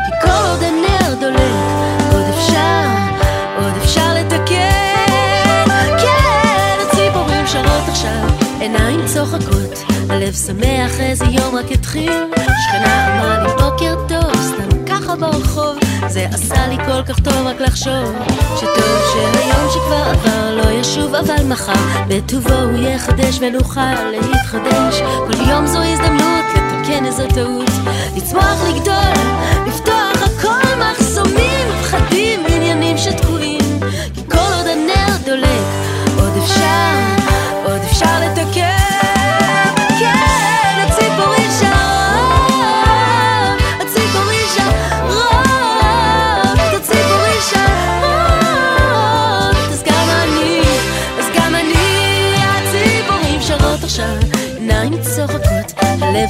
[0.07, 0.80] כי כל עוד הנר
[10.31, 12.13] הלב שמח, איזה יום רק התחיל.
[12.37, 17.61] שכנה אמרה לי בוקר טוב, סתם ככה ברחוב, זה עשה לי כל כך טוב רק
[17.61, 18.13] לחשוב,
[18.57, 21.73] שטוב שהיום שכבר עבר לא ישוב אבל מחר,
[22.09, 25.01] בטובו הוא יחדש ונוכל להתחדש.
[25.01, 27.71] כל יום זו הזדמנות לתקן איזו טעות,
[28.17, 29.25] לצמוח, לגדול,
[29.67, 33.81] לפתוח הכל מחסומים, פחדים, עניינים שתקועים,
[34.15, 35.67] כי כל עוד הנר דולק,
[36.17, 37.20] עוד אפשר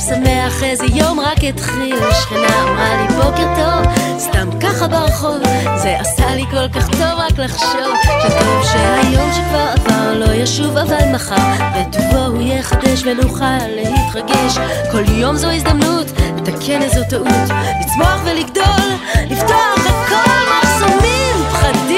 [0.00, 5.38] הלב שמח, איזה יום רק התחיל, שכנה אמרה לי בוקר טוב, סתם ככה ברחוב,
[5.76, 11.12] זה עשה לי כל כך טוב רק לחשוב, שטוב שהיום שכבר עבר לא ישוב אבל
[11.14, 11.36] מחר,
[11.76, 14.58] בטובו הוא יחדש ונוכל להתרגש,
[14.92, 18.90] כל יום זו הזדמנות לתקן איזו טעות, לצמוח ולגדול,
[19.30, 21.89] לפתוח הכל מחסומים, פחדים,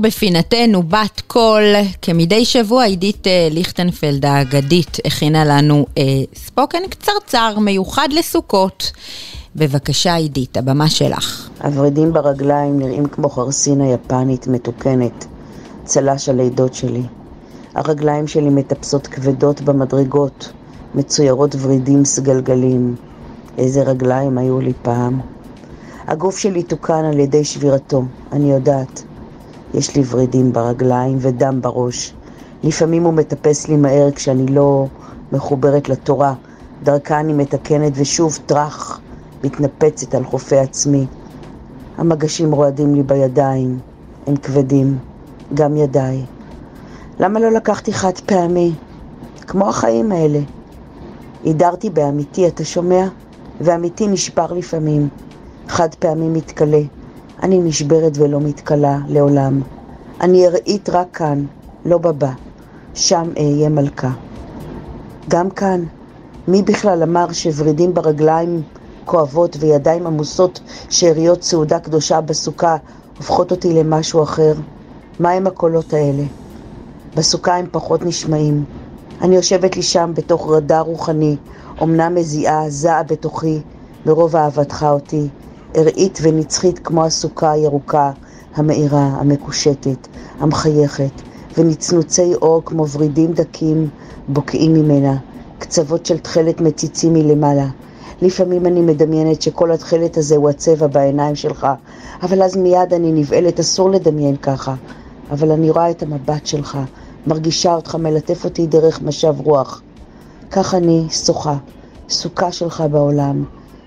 [0.00, 1.62] ובפינתנו בת קול,
[2.02, 6.02] כמדי שבוע עידית אה, ליכטנפלד האגדית הכינה לנו אה,
[6.34, 8.92] ספוקן קצרצר מיוחד לסוכות.
[9.56, 11.48] בבקשה עידית, הבמה שלך.
[11.64, 15.26] הוורידים ברגליים נראים כמו חרסינה יפנית מתוקנת,
[15.84, 17.02] צל"ש הלידות שלי.
[17.74, 20.52] הרגליים שלי מטפסות כבדות במדרגות,
[20.94, 22.94] מצוירות ורידים סגלגלים.
[23.58, 25.20] איזה רגליים היו לי פעם.
[26.06, 29.02] הגוף שלי תוקן על ידי שבירתו, אני יודעת.
[29.74, 32.14] יש לי ורידים ברגליים ודם בראש.
[32.62, 34.86] לפעמים הוא מטפס לי מהר כשאני לא
[35.32, 36.34] מחוברת לתורה.
[36.82, 39.00] דרכה אני מתקנת ושוב טראח,
[39.44, 41.06] מתנפצת על חופי עצמי.
[41.96, 43.78] המגשים רועדים לי בידיים,
[44.26, 44.98] הם כבדים,
[45.54, 46.26] גם ידיי.
[47.20, 48.74] למה לא לקחתי חד פעמי?
[49.46, 50.40] כמו החיים האלה.
[51.42, 53.06] הידרתי באמיתי, אתה שומע?
[53.60, 55.08] ואמיתי נשבר לפעמים.
[55.68, 56.99] חד פעמי מתכלה.
[57.42, 59.60] אני נשברת ולא מתכלה לעולם.
[60.20, 61.44] אני אראית רק כאן,
[61.84, 62.32] לא בבא.
[62.94, 64.10] שם אהיה מלכה.
[65.28, 65.84] גם כאן,
[66.48, 68.62] מי בכלל אמר שוורידים ברגליים
[69.04, 70.60] כואבות וידיים עמוסות
[70.90, 72.76] שאריות סעודה קדושה בסוכה
[73.18, 74.54] הופכות אותי למשהו אחר?
[75.20, 76.22] מה הם הקולות האלה?
[77.16, 78.64] בסוכה הם פחות נשמעים.
[79.20, 81.36] אני יושבת לי שם בתוך רדאר רוחני,
[81.82, 83.60] אמנם מזיעה, זעה בתוכי,
[84.06, 85.28] מרוב אהבתך אותי,
[85.76, 88.12] ארעית ונצחית כמו הסוכה הירוקה,
[88.54, 90.08] המאירה, המקושטת,
[90.38, 91.22] המחייכת,
[91.58, 93.88] ונצנוצי אור כמו ורידים דקים
[94.28, 95.16] בוקעים ממנה,
[95.58, 97.66] קצוות של תכלת מציצים מלמעלה.
[98.22, 101.66] לפעמים אני מדמיינת שכל התכלת הזה הוא הצבע בעיניים שלך,
[102.22, 104.74] אבל אז מיד אני נבהלת, אסור לדמיין ככה.
[105.30, 106.78] אבל אני רואה את המבט שלך,
[107.26, 109.82] מרגישה אותך מלטף אותי דרך משב רוח.
[110.50, 111.56] כך אני שוחה,
[112.08, 113.44] סוכה שלך בעולם.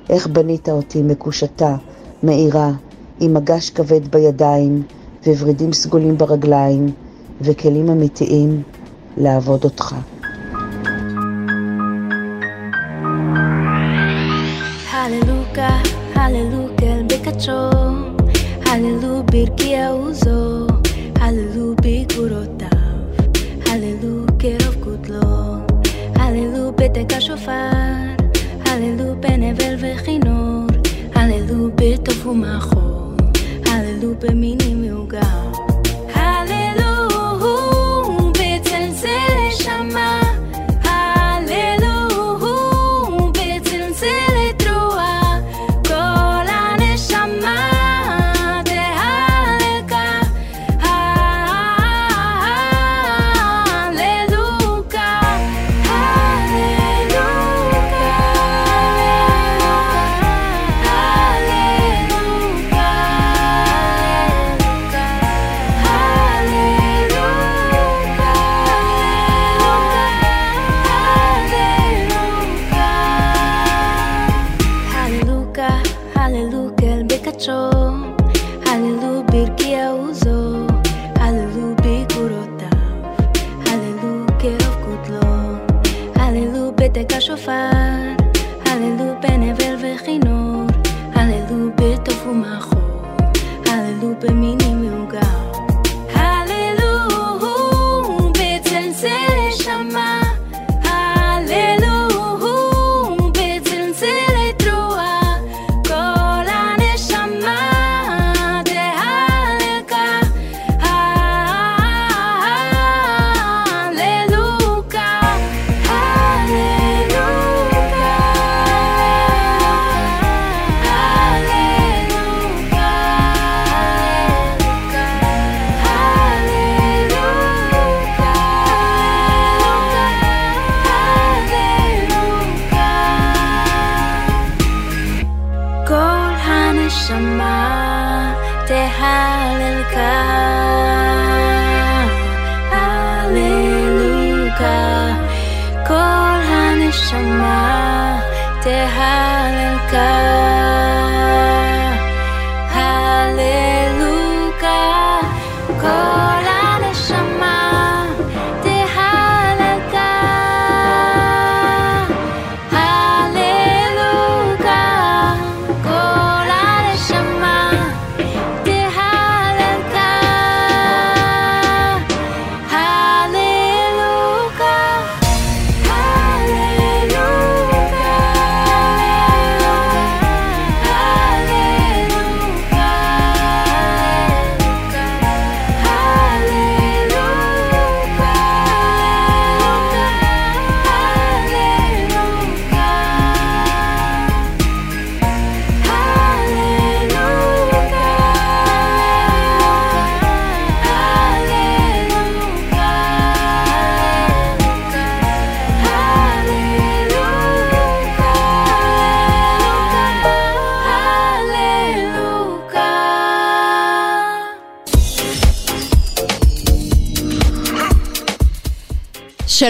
[0.09, 1.75] איך בנית אותי מקושטה,
[2.23, 2.71] מאירה,
[3.19, 4.83] עם מגש כבד בידיים,
[5.27, 6.91] וורידים סגולים ברגליים,
[7.41, 8.63] וכלים אמיתיים
[9.17, 9.95] לעבוד אותך.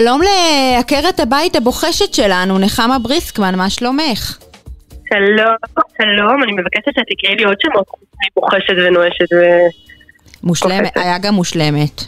[0.00, 4.38] שלום לעקרת הבית הבוחשת שלנו, נחמה בריסקמן, מה שלומך?
[4.90, 5.54] שלום,
[5.96, 8.00] שלום, אני מבקשת שתקראי לי עוד שמות חוץ
[8.36, 9.38] מבוחשת ונואשת ו...
[10.42, 10.96] מושלמת.
[10.96, 12.00] היה גם מושלמת.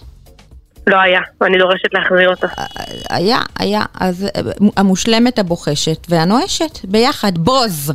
[0.86, 2.46] לא היה, ואני דורשת להחזיר אותה.
[3.10, 4.42] היה, היה, אז אה,
[4.76, 7.90] המושלמת הבוחשת והנואשת ביחד, בוז.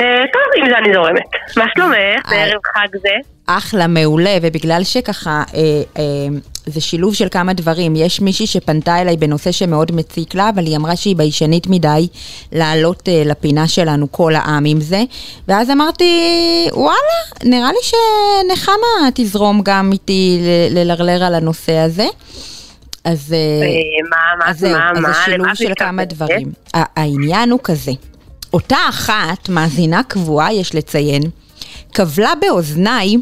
[0.00, 1.30] אה, טוב, עם זה אני זורמת.
[1.56, 1.96] מה שלומך?
[1.96, 2.30] אה.
[2.30, 3.14] בערב חג זה?
[3.46, 5.60] אחלה, מעולה, ובגלל שככה, אה,
[5.98, 7.96] אה, זה שילוב של כמה דברים.
[7.96, 12.08] יש מישהי שפנתה אליי בנושא שמאוד מציק לה, אבל היא אמרה שהיא ביישנית מדי
[12.52, 15.02] לעלות אה, לפינה שלנו כל העם עם זה.
[15.48, 16.12] ואז אמרתי,
[16.72, 16.98] וואלה,
[17.44, 20.38] נראה לי שנחמה תזרום גם איתי
[20.70, 22.06] ללרלר על הנושא הזה.
[23.04, 26.06] אז, אה, אה, מה, מה, אז זהו, מה, אז מה, זה שילוב של כמה זה?
[26.06, 26.52] דברים.
[26.74, 27.92] העניין הוא כזה,
[28.52, 31.22] אותה אחת, מאזינה קבועה, יש לציין,
[31.92, 33.16] קבלה באוזניי,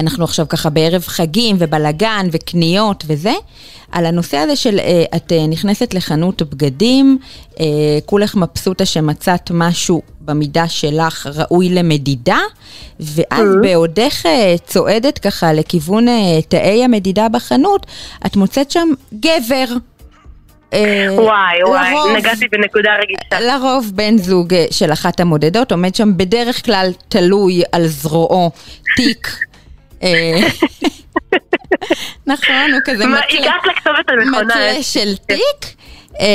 [0.00, 3.32] אנחנו עכשיו ככה בערב חגים ובלגן וקניות וזה,
[3.92, 7.18] על הנושא הזה של אה, את אה, נכנסת לחנות בגדים,
[7.60, 7.64] אה,
[8.06, 12.38] כולך מבסוטה שמצאת משהו במידה שלך ראוי למדידה,
[13.00, 16.14] ואז בעודך אה, צועדת ככה לכיוון אה,
[16.48, 17.86] תאי המדידה בחנות,
[18.26, 19.64] את מוצאת שם גבר.
[20.72, 21.24] אה, וואי,
[21.66, 23.54] וואי, לרוב- נגעתי בנקודה רגישה.
[23.56, 28.50] לרוב בן זוג אה, של אחת המודדות עומד שם בדרך כלל תלוי על זרועו
[28.96, 29.36] תיק.
[30.04, 30.40] אה,
[32.26, 33.52] נכון, הוא כזה מתלה-.
[34.40, 35.74] מתלה של תיק.
[36.20, 36.26] אה,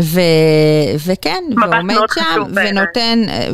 [0.00, 0.20] ו-
[1.06, 2.42] וכן, ועומד שם.
[2.54, 3.46] ונותן, אה,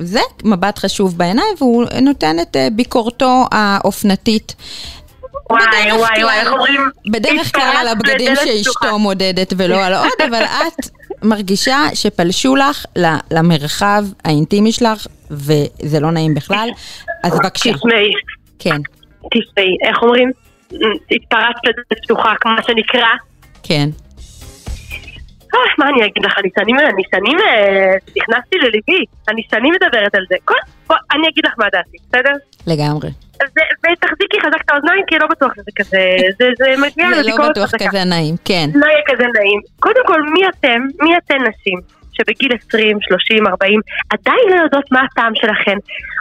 [0.00, 4.54] זה מבט חשוב בעיניי, והוא נותן את ביקורתו האופנתית.
[5.50, 5.62] וואי,
[5.92, 6.80] וואי, כלל- וואי, איך אומרים?
[7.10, 8.98] בדרך כלל על הבגדים שאשתו.
[8.98, 10.88] מודדת ולא על העוד, אבל את
[11.28, 12.84] מרגישה שפלשו לך
[13.30, 16.68] למרחב האינטימי שלך, וזה לא נעים בכלל,
[17.24, 18.12] אז בבקשה, תשמעי,
[18.58, 18.76] כן,
[19.34, 20.30] תשמעי, איך אומרים?
[21.10, 23.08] התפרצת לדלת פתוחה, כמו שנקרא.
[23.62, 23.88] כן.
[25.54, 26.50] אה, מה אני אגיד לך, אני
[27.10, 30.36] שנים, אה, נכנסתי לליבי, אני שנים מדברת על זה.
[30.44, 30.54] כל,
[30.86, 32.32] בוא, אני אגיד לך מה דעתי, בסדר?
[32.66, 33.10] לגמרי.
[33.84, 36.00] ותחזיקי חזק את האוזניים, כי לא בטוח שזה כזה,
[36.38, 37.88] זה, זה מגיע זה לא לביקורת בטוח חזקה.
[37.88, 38.70] כזה נעים, כן.
[38.74, 39.60] לא יהיה כזה נעים.
[39.80, 41.78] קודם כל, מי אתם, מי אתן נשים,
[42.12, 43.80] שבגיל 20, 30, 40,
[44.10, 45.76] עדיין לא יודעות מה הטעם שלכן,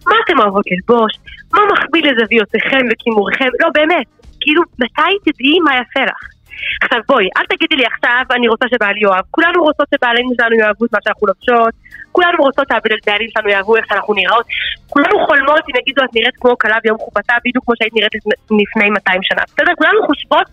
[0.07, 1.13] מה אתן אוהבות ללבוש,
[1.53, 4.05] מה מחביא לזוויותיכם וכימוריכם, לא באמת,
[4.41, 6.34] כאילו, מתי תדעי מה יפה לך?
[6.83, 9.25] עכשיו בואי, אל תגידי לי עכשיו, אני רוצה שבעלי יאהב.
[9.31, 11.73] כולנו רוצות שבעלינו שלנו יאהבו את מה שאנחנו לובשות,
[12.11, 14.45] כולנו רוצות שהבעלים שלנו יאהבו איך שאנחנו נראות,
[14.89, 18.63] כולנו חולמות אם יגידו את נראית כמו כלה ביום חופתה, בדיוק כמו שהיית נראית לפני-
[18.63, 19.41] לפני 200 שנה.
[19.47, 19.73] בסדר?
[19.79, 20.47] כולנו חושבות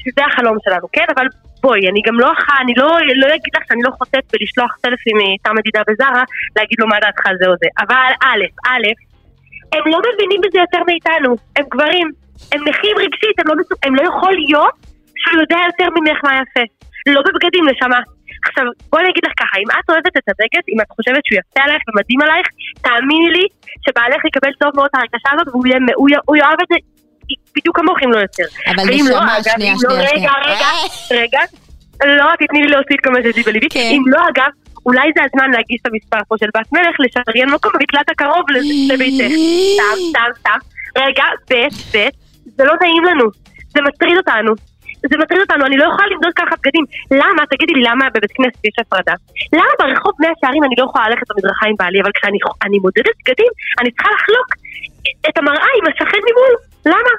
[0.00, 1.04] שזה החלום שלנו, כן?
[1.16, 1.26] אבל
[1.62, 2.88] בואי, אני גם לא אחת, אני לא,
[3.22, 6.22] לא אגיד לך שאני לא חוטאת בלשלוח סלפי מתא מדידה בזארה,
[6.56, 7.68] להגיד לו מה דעתך זה או זה.
[7.82, 8.86] אבל א', א',
[9.74, 12.06] הם לא מבינים בזה יותר מאיתנו, הם גברים,
[12.52, 13.54] הם נכים רגשית, הם לא.
[13.82, 14.91] הם לא יכול להיות
[15.22, 16.64] שהוא יודע יותר ממך מה יפה.
[17.14, 18.00] לא בבגדים, נשמה.
[18.46, 21.38] עכשיו, בואי אני אגיד לך ככה, אם את אוהבת את הבגד, אם את חושבת שהוא
[21.40, 22.46] יפה עלייך ומדהים עלייך,
[22.86, 23.44] תאמיני לי
[23.84, 26.76] שבעלך יקבל טוב מאוד את ההרגשה הזאת והוא יהיה, הוא, י- הוא יאהב את זה
[27.56, 28.46] בדיוק כמוך אם לא יותר.
[28.70, 30.32] אבל לא, נשמה, שנייה, לא, שנייה, רגע, שנייה.
[30.54, 31.18] רגע, אה.
[31.22, 31.40] רגע,
[32.18, 33.68] לא, תתני לי להוציא את כל מה שיש בליבי.
[33.76, 33.90] כן.
[33.96, 34.50] אם לא, אגב,
[34.86, 38.62] אולי זה הזמן להגיש את המספר פה של בת מלך, לשריין מקום במקלט הקרוב לב-
[38.92, 39.24] לביתך.
[39.74, 40.58] סתם, סתם, סתם.
[41.02, 41.54] רגע, ב',
[41.96, 42.08] ב',
[42.56, 43.24] זה לא נעים לנו.
[43.74, 44.52] זה מטריד אותנו.
[45.10, 46.84] זה מטריד אותנו, אני לא יכולה למדוד ככה בגדים.
[47.20, 49.14] למה, תגידי לי, למה בבית כנסת יש הפרדה?
[49.52, 53.16] למה ברחוב מאה שערים אני לא יכולה ללכת במדרכה עם בעלי, אבל כשאני אני מודדת
[53.20, 54.48] בגדים, אני צריכה לחלוק
[55.28, 56.52] את המראה עם השכן ממול?
[56.86, 57.12] למה?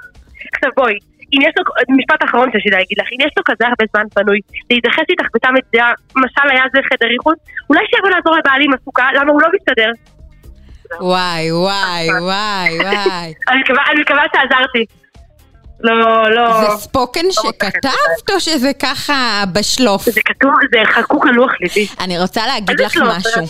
[0.53, 0.97] עכשיו בואי,
[1.33, 1.63] אם יש לו,
[1.97, 5.27] משפט אחרון שיש לי להגיד לך, אם יש לו כזה הרבה זמן פנוי, להידחס איתך
[5.35, 5.87] בתא מדידה,
[6.23, 7.37] משל היה זה חדר איחוד,
[7.69, 9.91] אולי שיבוא לעזור לבעלי עם הסוכה, למה הוא לא מסתדר?
[11.01, 13.33] וואי, וואי, וואי, וואי.
[13.91, 15.02] אני מקווה שעזרתי.
[15.83, 16.61] לא, לא.
[16.61, 20.09] זה ספוקן שכתבת או שזה ככה בשלוף?
[20.09, 21.87] זה כתוב, זה חקוק על לוח ליבי.
[21.99, 23.41] אני רוצה להגיד לך שלוף, משהו.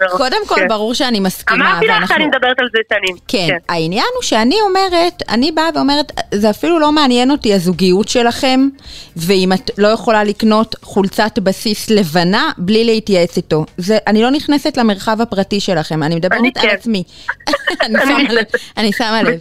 [0.00, 0.16] לא.
[0.16, 0.68] קודם כל, כן.
[0.68, 2.08] ברור שאני מסכימה, אמרתי לך.
[2.08, 3.16] שאני מדברת על זה שנים.
[3.28, 8.68] כן, העניין הוא שאני אומרת, אני באה ואומרת, זה אפילו לא מעניין אותי הזוגיות שלכם,
[9.16, 13.64] ואם את לא יכולה לקנות חולצת בסיס לבנה בלי להתייעץ איתו.
[13.76, 16.68] זה, אני לא נכנסת למרחב הפרטי שלכם, אני מדברת אני על כן.
[16.68, 17.02] עצמי.
[17.82, 18.26] אני
[18.76, 19.38] אני שמה לב.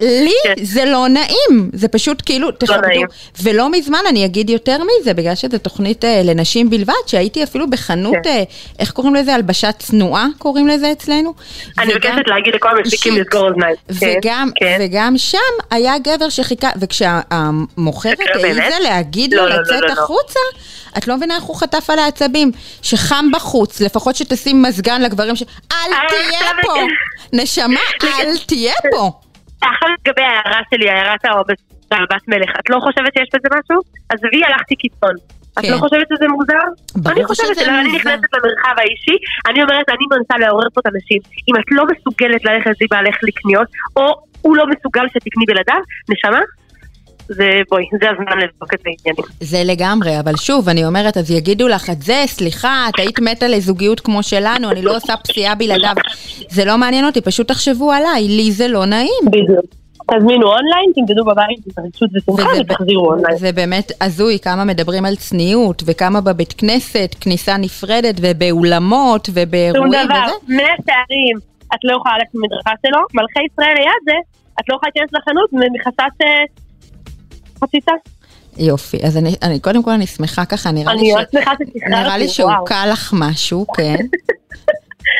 [0.00, 0.54] לי כן.
[0.64, 2.80] זה לא נעים, זה פשוט כאילו, תכבדו.
[2.88, 3.06] נעים.
[3.42, 8.14] ולא מזמן, אני אגיד יותר מזה, בגלל שזו תוכנית אה, לנשים בלבד, שהייתי אפילו בחנות,
[8.24, 8.30] כן.
[8.30, 8.42] אה,
[8.78, 9.34] איך קוראים לזה?
[9.34, 11.34] הלבשת צנועה קוראים לזה אצלנו.
[11.78, 13.16] אני וגם- מבקשת להגיד לכל המפיקים.
[13.16, 13.76] לסגור אוזניים.
[14.00, 14.78] כן, וגם, כן.
[14.80, 15.38] וגם שם
[15.70, 18.18] היה גבר שחיכה, וכשהמוכרת?
[18.34, 19.92] העיזה להגיד לא, לו לא, לא, לצאת לא, לא.
[19.92, 20.40] החוצה,
[20.98, 22.52] את לא מבינה איך הוא חטף על העצבים.
[22.82, 25.42] שחם בחוץ, לפחות שתשים מזגן לגברים ש...
[25.72, 26.74] אל אה, תהיה פה!
[27.32, 29.10] נשמה, אל תהיה פה!
[29.62, 31.24] עכשיו לגבי ההערה שלי, הערת
[31.90, 33.82] הבת מלך, את לא חושבת שיש בזה משהו?
[34.08, 35.14] עזבי, הלכתי קיצון.
[35.58, 35.72] את כן.
[35.72, 36.66] לא חושבת שזה מוזר?
[37.10, 37.96] אני חושבת שזה אני.
[37.96, 39.16] נכנסת למרחב האישי,
[39.48, 41.20] אני אומרת, אני מנסה לעורר פה את הנשים.
[41.48, 44.02] אם את לא מסוגלת ללכת לי בעלך לקניות, או
[44.42, 46.40] הוא לא מסוגל שתקני בלעדיו, נשמה,
[47.28, 49.24] זה בואי, זה הזמן לבדוק את העניינים.
[49.40, 53.48] זה לגמרי, אבל שוב, אני אומרת, אז יגידו לך את זה, סליחה, את היית מתה
[53.48, 55.94] לזוגיות כמו שלנו, אני לא עושה פסיעה בלעדיו.
[56.48, 59.24] זה לא מעניין אותי, פשוט תחשבו עליי, לי זה לא נעים.
[59.26, 59.66] בדיוק.
[60.10, 63.36] תזמינו אונליין, תמדדו בבית ברשות ושמחה ותחזירו אונליין.
[63.36, 69.92] זה באמת הזוי, כמה מדברים על צניעות, וכמה בבית כנסת, כניסה נפרדת, ובאולמות, שום ובאירועים
[69.92, 70.54] דבר, וזה.
[70.56, 71.36] מאה שערים,
[71.74, 74.16] את לא יכולה ללכת במדרכה שלו, מלכי ישראל ליד זה,
[74.60, 76.22] את לא יכולה להיכנס לחנות מחשש...
[77.62, 77.86] רצית?
[78.58, 81.52] יופי, אז אני, אני קודם כל אני שמחה ככה, נראה אני לי, מאוד שמחה
[81.88, 82.28] נראה לי.
[82.28, 83.96] שהוקל לך משהו, כן.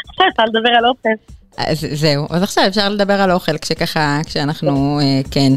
[0.09, 1.09] עכשיו אפשר לדבר על אוכל.
[1.57, 5.53] אז זהו, אז עכשיו אפשר לדבר על אוכל כשככה, כשאנחנו, אה, כן,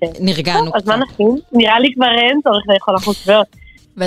[0.00, 0.06] כן.
[0.20, 0.96] נרגענו אז מה.
[0.96, 1.36] נכין?
[1.52, 2.94] נראה לי כבר אין צורך לאכול.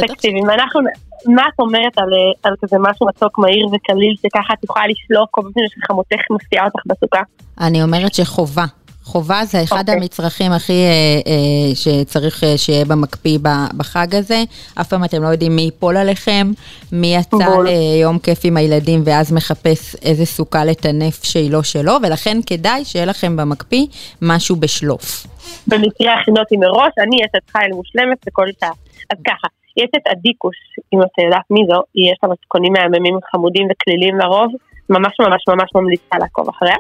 [0.08, 0.82] תקשיבי, אם אנחנו,
[1.26, 5.30] מה את אומרת על, אה, על כזה משהו מתוק מהיר וקליל שככה את יכולה לשלוף
[5.32, 7.22] כל פעם שחמותך מפתיעה אותך בסוכה?
[7.62, 8.66] אני אומרת שחובה.
[9.12, 9.96] חובה זה אחד אוקיי.
[9.96, 10.92] המצרכים הכי אה,
[11.28, 13.38] אה, שצריך אה, שיהיה במקפיא
[13.78, 14.44] בחג הזה.
[14.82, 16.48] אף פעם אתם לא יודעים מי ייפול עליכם,
[16.92, 17.38] מי יצא.
[17.66, 23.06] ליום כיף עם הילדים ואז מחפש איזה סוכה לטנף שהיא לא שלו, ולכן כדאי שיהיה
[23.06, 23.86] לכם במקפיא
[24.22, 25.28] משהו בשלוף.
[25.68, 28.72] במקרה הכינותי מראש, אני אשת חייל מושלמת בכל שעה.
[29.12, 29.48] אז ככה,
[29.78, 30.56] יש את אדיקוש,
[30.94, 34.52] אם את יודעת מי זו, יש לה מתכונים מהממים חמודים וכלילים לרוב,
[34.90, 36.76] ממש ממש ממש ממליצה לעקוב אחריה.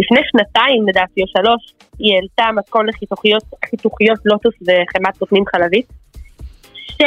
[0.00, 5.86] לפני שנתיים לדעתי או שלוש, היא העלתה מתכון לחיתוכיות חיתוכיות לוטוס וחמת קוטנים חלבית,
[6.74, 7.02] ש...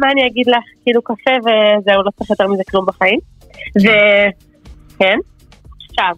[0.00, 3.18] מה אני אגיד לך, כאילו קפה וזהו, לא צריך יותר מזה כלום בחיים.
[3.76, 5.18] וכן,
[5.90, 6.12] עכשיו,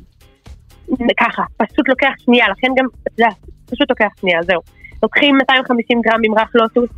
[1.21, 3.37] ככה, פשוט לוקח שנייה, לכן גם, את יודעת,
[3.71, 4.61] פשוט לוקח שנייה, זהו.
[5.03, 6.91] לוקחים 250 גרם ממרח לוטוס,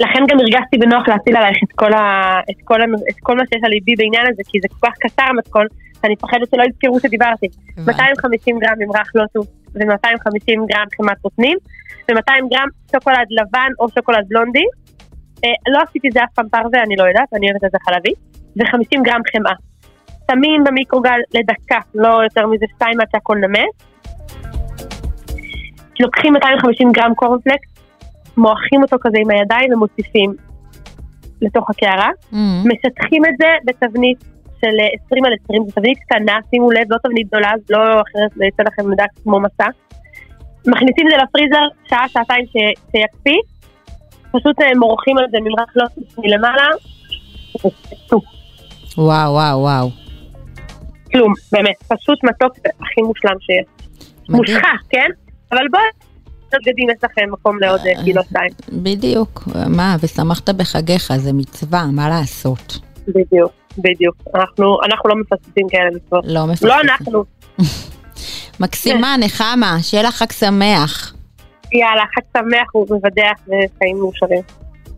[0.00, 3.42] לכן גם הרגשתי בנוח להטיל עלייך את כל, ה, את, כל, ה- את כל מה
[3.48, 5.66] שיש על ליבי בעניין הזה, כי זה כל כך קצר המתכון,
[6.02, 7.46] שאני מפחדת שלא יזכרו שדיברתי.
[7.78, 7.90] הבנתי.
[7.92, 11.58] 250 גרם ממרח לוטוס ו-250 גרם חמת קוטנים,
[12.08, 14.64] ו-200 גרם שוקולד לבן או שוקולד בלונדי.
[15.44, 18.12] אה, לא עשיתי זה אף פעם פרווה, אני לא יודעת, אני אוהבת את זה חלבי.
[18.56, 19.56] ו-50 גרם חמאה.
[20.30, 23.74] שמים במיקרוגל לדקה, לא יותר מזה שתיים עד שהכל נמס.
[26.00, 27.68] לוקחים 250 גרם קורנפלקס,
[28.36, 30.34] מועכים אותו כזה עם הידיים ומוסיפים
[31.42, 32.10] לתוך הקערה.
[32.32, 34.24] Mm, משטחים את זה בתבנית
[34.60, 37.78] של אה, 20 על 20, זו תבנית קטנה, שימו לב, לא תבנית גדולה, אז לא
[37.78, 39.68] אחרת זה יצא לכם מדק כמו מסע.
[40.66, 43.40] מכניסים את זה לפריזר, שעה, שעתיים ש- שיקפיא,
[44.32, 45.84] פשוט אה, מורחים על זה ממרח לא
[46.18, 46.68] מלמעלה,
[48.98, 49.90] וואו, וואו, וואו.
[51.12, 53.66] כלום, באמת, פשוט מתוק הכי מושלם שיש.
[54.28, 55.10] מושחת, כן?
[55.52, 55.82] אבל בואי,
[56.52, 58.50] בגדים יש לכם מקום לעוד אה, קילו שתיים.
[58.82, 62.78] בדיוק, מה, ושמחת בחגיך, זה מצווה, מה לעשות?
[63.08, 64.16] בדיוק, בדיוק.
[64.34, 66.24] אנחנו אנחנו לא מפספסים כאלה מצוות.
[66.26, 66.68] לא מפספסים.
[66.68, 67.24] לא אנחנו.
[68.60, 71.14] מקסימה, נחמה, שיהיה לך חג שמח.
[71.72, 74.42] יאללה, חג שמח ומבדח וחיים מאושרים.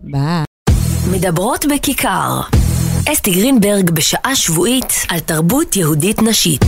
[0.03, 0.45] ביי.
[1.13, 2.41] מדברות בכיכר.
[3.13, 6.65] אסתי גרינברג בשעה שבועית על תרבות יהודית נשית.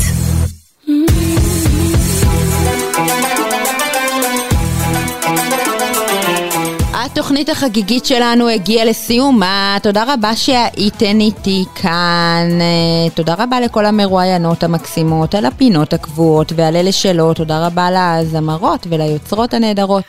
[7.21, 14.63] התוכנית החגיגית שלנו הגיעה לסיומה, תודה רבה שהייתן איתי כאן, אה, תודה רבה לכל המרואיינות
[14.63, 20.05] המקסימות, על הפינות הקבועות ועל אלה שלא, תודה רבה לזמרות וליוצרות הנהדרות,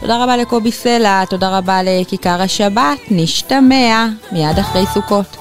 [0.00, 5.36] תודה רבה לקובי סלע, תודה רבה לכיכר השבת, נשתמע מיד אחרי סוכות.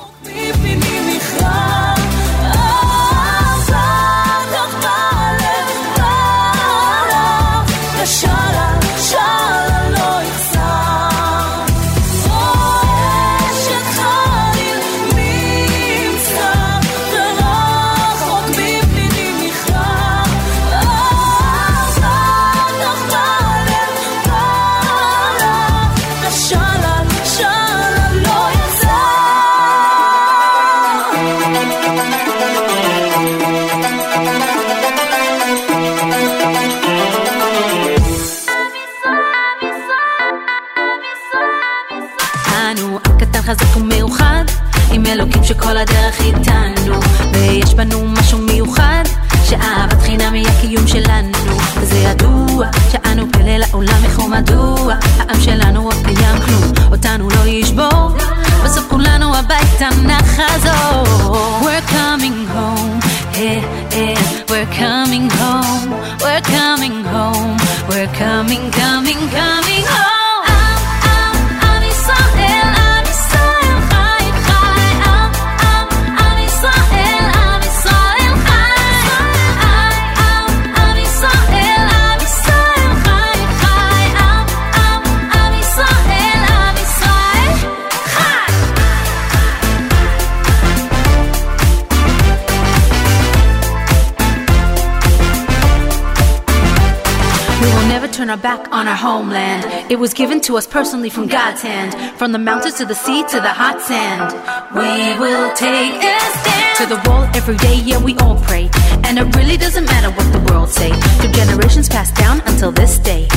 [99.89, 102.17] It was given to us personally from God's hand.
[102.17, 104.31] From the mountains to the sea to the hot sand.
[104.73, 106.77] We will take a stand.
[106.77, 108.69] To the wall every day, yeah, we all pray.
[109.03, 110.91] And it really doesn't matter what the world say.
[111.19, 113.27] Through generations passed down until this day.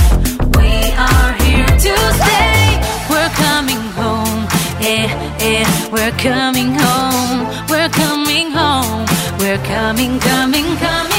[0.56, 2.80] We are here to stay.
[3.10, 4.46] We're coming home.
[4.80, 5.08] Eh,
[5.40, 7.66] eh, we're coming home.
[7.68, 9.04] We're coming home.
[9.40, 11.15] We're coming, coming, coming